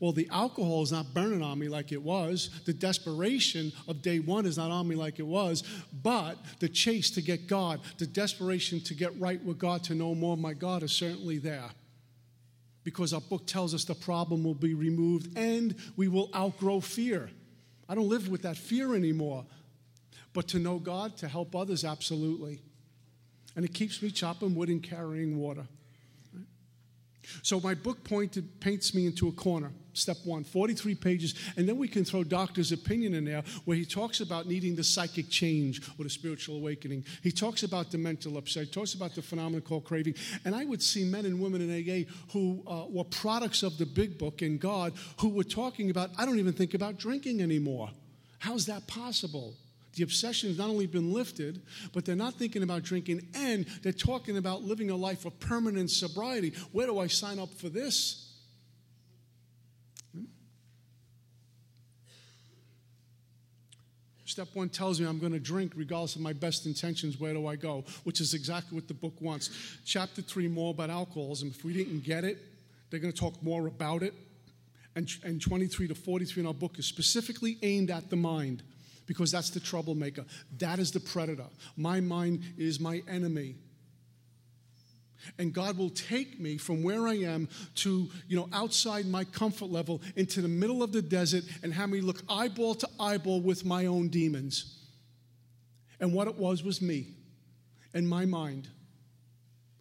[0.00, 2.50] Well, the alcohol is not burning on me like it was.
[2.64, 5.62] The desperation of day one is not on me like it was.
[6.02, 10.14] But the chase to get God, the desperation to get right with God, to know
[10.14, 11.70] more of my God is certainly there
[12.84, 17.30] because our book tells us the problem will be removed and we will outgrow fear.
[17.88, 19.44] I don't live with that fear anymore.
[20.32, 22.60] But to know God, to help others, absolutely.
[23.56, 25.66] And it keeps me chopping wood and carrying water.
[27.42, 29.72] So my book pointed, paints me into a corner.
[29.94, 31.34] Step one, 43 pages.
[31.56, 34.84] And then we can throw Doctor's opinion in there where he talks about needing the
[34.84, 37.04] psychic change or the spiritual awakening.
[37.22, 38.64] He talks about the mental upset.
[38.64, 40.14] He talks about the phenomenon called craving.
[40.44, 43.86] And I would see men and women in AA who uh, were products of the
[43.86, 47.90] big book and God who were talking about, I don't even think about drinking anymore.
[48.40, 49.54] How's that possible?
[49.94, 53.92] The obsession has not only been lifted, but they're not thinking about drinking, and they're
[53.92, 56.52] talking about living a life of permanent sobriety.
[56.72, 58.23] Where do I sign up for this?
[64.26, 67.20] Step one tells me I'm going to drink regardless of my best intentions.
[67.20, 67.84] Where do I go?
[68.04, 69.50] Which is exactly what the book wants.
[69.84, 71.48] Chapter three, more about alcoholism.
[71.48, 72.38] If we didn't get it,
[72.90, 74.14] they're going to talk more about it.
[74.96, 78.62] And, and 23 to 43 in our book is specifically aimed at the mind
[79.06, 80.24] because that's the troublemaker.
[80.58, 81.46] That is the predator.
[81.76, 83.56] My mind is my enemy.
[85.38, 89.70] And God will take me from where I am to, you know, outside my comfort
[89.70, 93.64] level into the middle of the desert and have me look eyeball to eyeball with
[93.64, 94.78] my own demons.
[96.00, 97.08] And what it was was me
[97.92, 98.68] and my mind.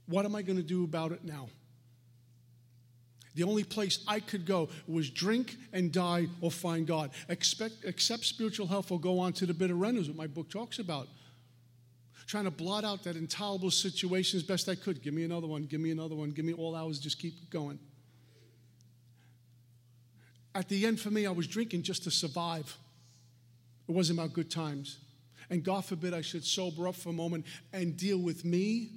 [0.05, 1.49] What am I going to do about it now?
[3.35, 7.11] The only place I could go was drink and die or find God.
[7.29, 10.49] Expect, accept spiritual health or go on to the bitter end, is what my book
[10.49, 11.07] talks about.
[12.25, 15.01] Trying to blot out that intolerable situation as best I could.
[15.01, 17.79] Give me another one, give me another one, give me all hours, just keep going.
[20.55, 22.77] At the end, for me, I was drinking just to survive.
[23.87, 24.99] It wasn't about good times.
[25.49, 28.91] And God forbid I should sober up for a moment and deal with me.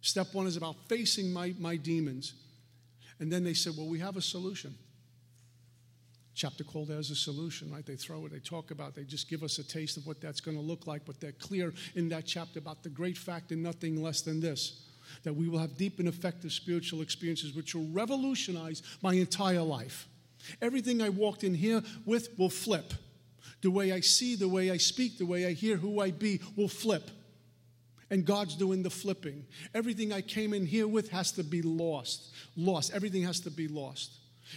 [0.00, 2.34] Step one is about facing my, my demons.
[3.18, 4.74] And then they said, well, we have a solution.
[6.36, 7.84] Chapter called as a solution, right?
[7.84, 10.40] They throw it, they talk about, they just give us a taste of what that's
[10.40, 13.62] going to look like, but they're clear in that chapter about the great fact and
[13.62, 14.82] nothing less than this
[15.22, 20.08] that we will have deep and effective spiritual experiences which will revolutionize my entire life.
[20.60, 22.92] Everything I walked in here with will flip.
[23.62, 26.40] The way I see, the way I speak, the way I hear, who I be
[26.54, 27.10] will flip
[28.10, 29.44] and God's doing the flipping.
[29.74, 32.32] Everything I came in here with has to be lost.
[32.56, 32.92] Lost.
[32.92, 34.12] Everything has to be lost.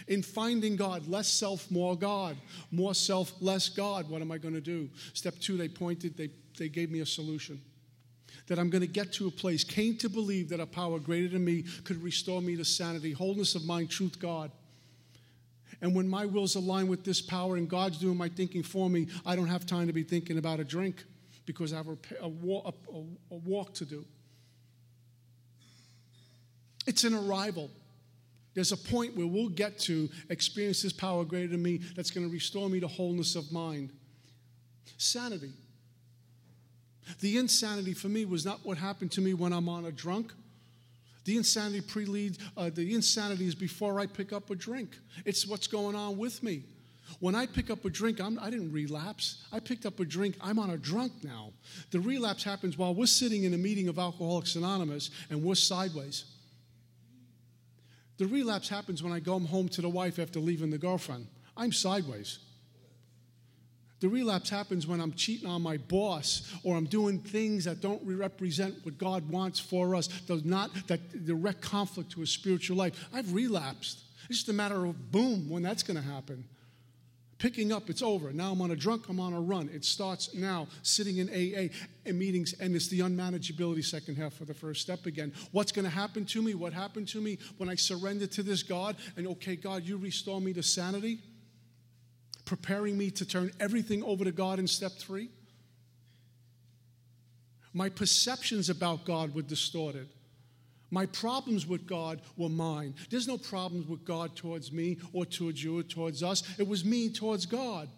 [0.08, 2.38] In finding God, less self, more God.
[2.72, 4.10] More self, less God.
[4.10, 4.90] What am I going to do?
[5.14, 7.62] Step two, they pointed, they, they gave me a solution.
[8.48, 11.28] That I'm going to get to a place, came to believe that a power greater
[11.28, 14.52] than me could restore me to sanity, wholeness of mind, truth, God.
[15.82, 19.08] And when my will's aligned with this power and God's doing my thinking for me,
[19.26, 21.04] I don't have time to be thinking about a drink
[21.46, 22.74] because I have a, a, a,
[23.32, 24.06] a walk to do.
[26.86, 27.70] It's an arrival.
[28.54, 32.26] There's a point where we'll get to experience this power greater than me that's going
[32.28, 33.92] to restore me to wholeness of mind.
[34.98, 35.52] Sanity.
[37.20, 40.34] The insanity for me was not what happened to me when I'm on a drunk.
[41.26, 44.98] The insanity pre uh, the insanity is before I pick up a drink.
[45.26, 46.64] It's what's going on with me.
[47.20, 49.44] When I pick up a drink, I'm, I did not relapse.
[49.52, 51.52] I picked up a drink, I'm on a drunk now.
[51.92, 56.26] The relapse happens while we're sitting in a meeting of Alcoholics Anonymous and we're sideways.
[58.20, 61.26] The relapse happens when I go home to the wife after leaving the girlfriend.
[61.58, 62.40] I'm sideways.
[64.02, 68.02] The relapse happens when I'm cheating on my boss or I'm doing things that don't
[68.06, 73.08] represent what God wants for us, does not that direct conflict to a spiritual life.
[73.14, 74.00] I've relapsed.
[74.30, 76.44] It's just a matter of boom when that's going to happen
[77.40, 78.34] Picking up, it's over.
[78.34, 79.70] Now I'm on a drunk, I'm on a run.
[79.74, 81.74] It starts now, sitting in AA
[82.04, 85.32] in meetings, and it's the unmanageability second half for the first step again.
[85.54, 86.54] What's going to happen to me?
[86.54, 88.98] What happened to me when I surrender to this God?
[89.16, 91.20] And okay, God, you restore me to sanity,
[92.44, 95.30] preparing me to turn everything over to God in step three.
[97.74, 100.10] My perceptions about God were distorted.
[100.92, 102.96] My problems with God were mine.
[103.10, 106.44] There's no problems with God towards me or towards you or towards us.
[106.58, 107.90] It was me towards God.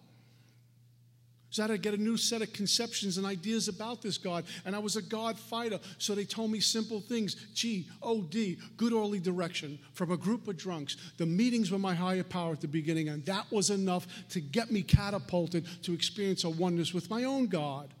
[1.52, 4.46] So I had to get a new set of conceptions and ideas about this God.
[4.64, 5.78] And I was a God fighter.
[5.98, 10.48] So they told me simple things G, O, D, good orderly direction from a group
[10.48, 10.96] of drunks.
[11.18, 13.10] The meetings were my higher power at the beginning.
[13.10, 17.48] And that was enough to get me catapulted to experience a oneness with my own
[17.48, 17.92] God.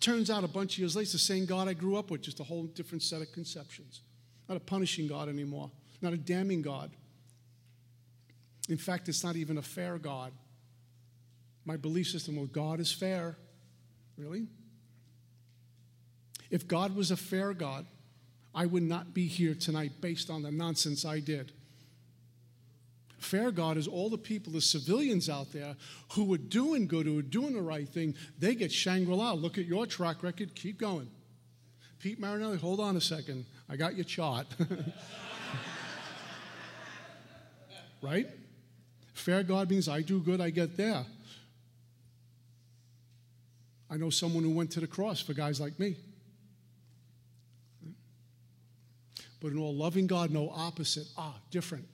[0.00, 2.40] Turns out a bunch of years later, the same God I grew up with, just
[2.40, 4.02] a whole different set of conceptions.
[4.48, 5.70] Not a punishing God anymore,
[6.00, 6.90] not a damning God.
[8.68, 10.32] In fact, it's not even a fair God.
[11.64, 13.36] My belief system, well, God is fair.
[14.16, 14.46] Really?
[16.50, 17.86] If God was a fair God,
[18.54, 21.52] I would not be here tonight based on the nonsense I did.
[23.22, 25.76] Fair God is all the people, the civilians out there
[26.12, 29.30] who were doing good, who were doing the right thing, they get Shangri La.
[29.32, 31.08] Look at your track record, keep going.
[32.00, 33.46] Pete Marinelli, hold on a second.
[33.68, 34.48] I got your chart.
[38.02, 38.26] right?
[39.14, 41.06] Fair God means I do good, I get there.
[43.88, 45.94] I know someone who went to the cross for guys like me.
[49.40, 51.06] But in all loving God, no opposite.
[51.16, 51.86] Ah, different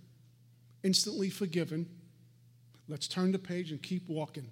[0.89, 1.86] instantly forgiven.
[2.89, 4.49] Let's turn the page and keep walking.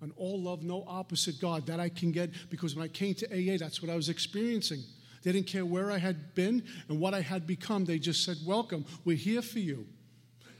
[0.00, 3.26] An all love, no opposite God that I can get because when I came to
[3.26, 4.82] AA, that's what I was experiencing.
[5.22, 7.84] They didn't care where I had been and what I had become.
[7.84, 9.86] They just said, Welcome, we're here for you.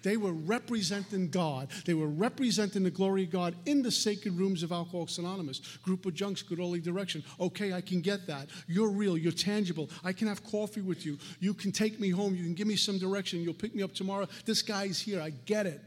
[0.03, 1.68] They were representing God.
[1.84, 5.61] They were representing the glory of God in the sacred rooms of Alcoholics Anonymous.
[5.78, 7.24] Group of junks, good holy direction.
[7.38, 8.48] Okay, I can get that.
[8.66, 9.16] You're real.
[9.16, 9.90] You're tangible.
[10.05, 11.18] I can have coffee with you.
[11.38, 12.34] You can take me home.
[12.34, 13.40] You can give me some direction.
[13.40, 14.26] You'll pick me up tomorrow.
[14.44, 15.20] This guy's here.
[15.20, 15.80] I get it.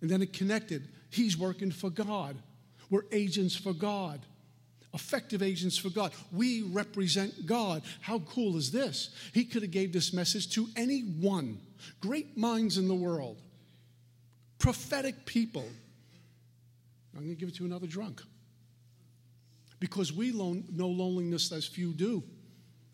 [0.00, 0.88] And then it connected.
[1.10, 2.36] He's working for God.
[2.90, 4.20] We're agents for God
[4.92, 6.12] effective agents for God.
[6.32, 7.82] We represent God.
[8.00, 9.10] How cool is this?
[9.32, 11.60] He could have gave this message to anyone
[12.00, 13.40] great minds in the world,
[14.58, 15.68] prophetic people.
[17.14, 18.22] I'm going to give it to another drunk.
[19.78, 22.22] Because we know loneliness as few do.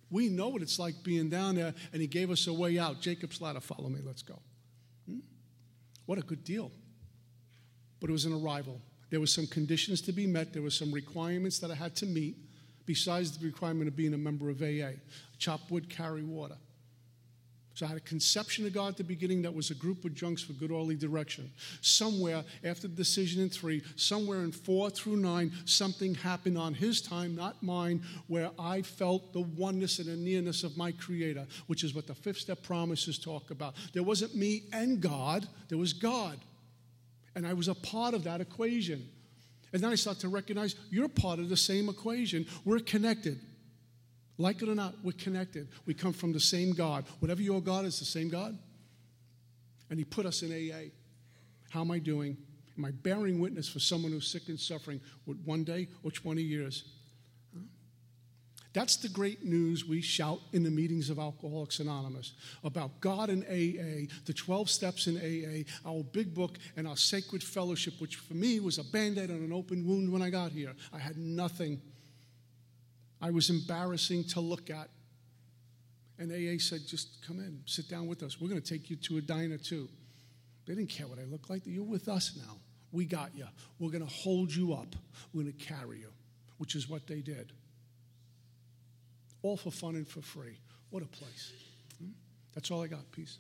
[0.09, 3.01] We know what it's like being down there, and he gave us a way out.
[3.01, 4.39] Jacob's ladder, follow me, let's go.
[5.09, 5.19] Hmm?
[6.07, 6.71] What a good deal.
[7.99, 8.81] But it was an arrival.
[9.11, 12.07] There were some conditions to be met, there were some requirements that I had to
[12.07, 12.37] meet,
[12.87, 14.99] besides the requirement of being a member of AA.
[15.39, 16.57] Chop wood, carry water.
[17.77, 20.15] So I had a conception of God at the beginning that was a group of
[20.15, 21.51] junks for good orderly direction.
[21.83, 27.03] Somewhere after the decision in three, somewhere in four through nine, something happened on his
[27.03, 31.85] time, not mine, where I felt the oneness and the nearness of my Creator, which
[31.85, 33.75] is what the fifth step promises talk about.
[33.93, 36.39] There wasn't me and God, there was God.
[37.37, 39.09] And I was a part of that equation.
[39.73, 42.47] And then I start to recognize you're part of the same equation.
[42.65, 43.39] We're connected.
[44.39, 45.69] Like it or not, we're connected.
[45.85, 47.05] We come from the same God.
[47.21, 48.59] Whatever your God is, the same God.
[49.91, 50.91] And He put us in AA.
[51.71, 52.39] How am I doing?
[52.79, 56.43] Am I bearing witness for someone who's sick and suffering with one day or 20
[56.43, 56.85] years?
[58.77, 63.43] That's the great news we shout in the meetings of Alcoholics Anonymous about God and
[63.45, 68.35] AA, the 12 steps in AA, our big book, and our sacred fellowship, which for
[68.35, 70.75] me was a band aid on an open wound when I got here.
[70.93, 71.81] I had nothing.
[73.23, 74.91] I was embarrassing to look at.
[76.19, 78.43] And AA said, just come in, sit down with us.
[78.43, 79.89] We're going to take you to a diner too.
[80.67, 81.63] They didn't care what I looked like.
[81.65, 82.59] You're with us now.
[82.93, 83.47] We got you.
[83.79, 84.95] We're going to hold you up.
[85.33, 86.13] We're going to carry you,
[86.59, 87.55] which is what they did.
[89.47, 90.59] All for fun and for free.
[90.91, 91.53] What a place.
[92.01, 92.11] Hmm?
[92.53, 93.09] That's all I got.
[93.13, 93.39] Peace.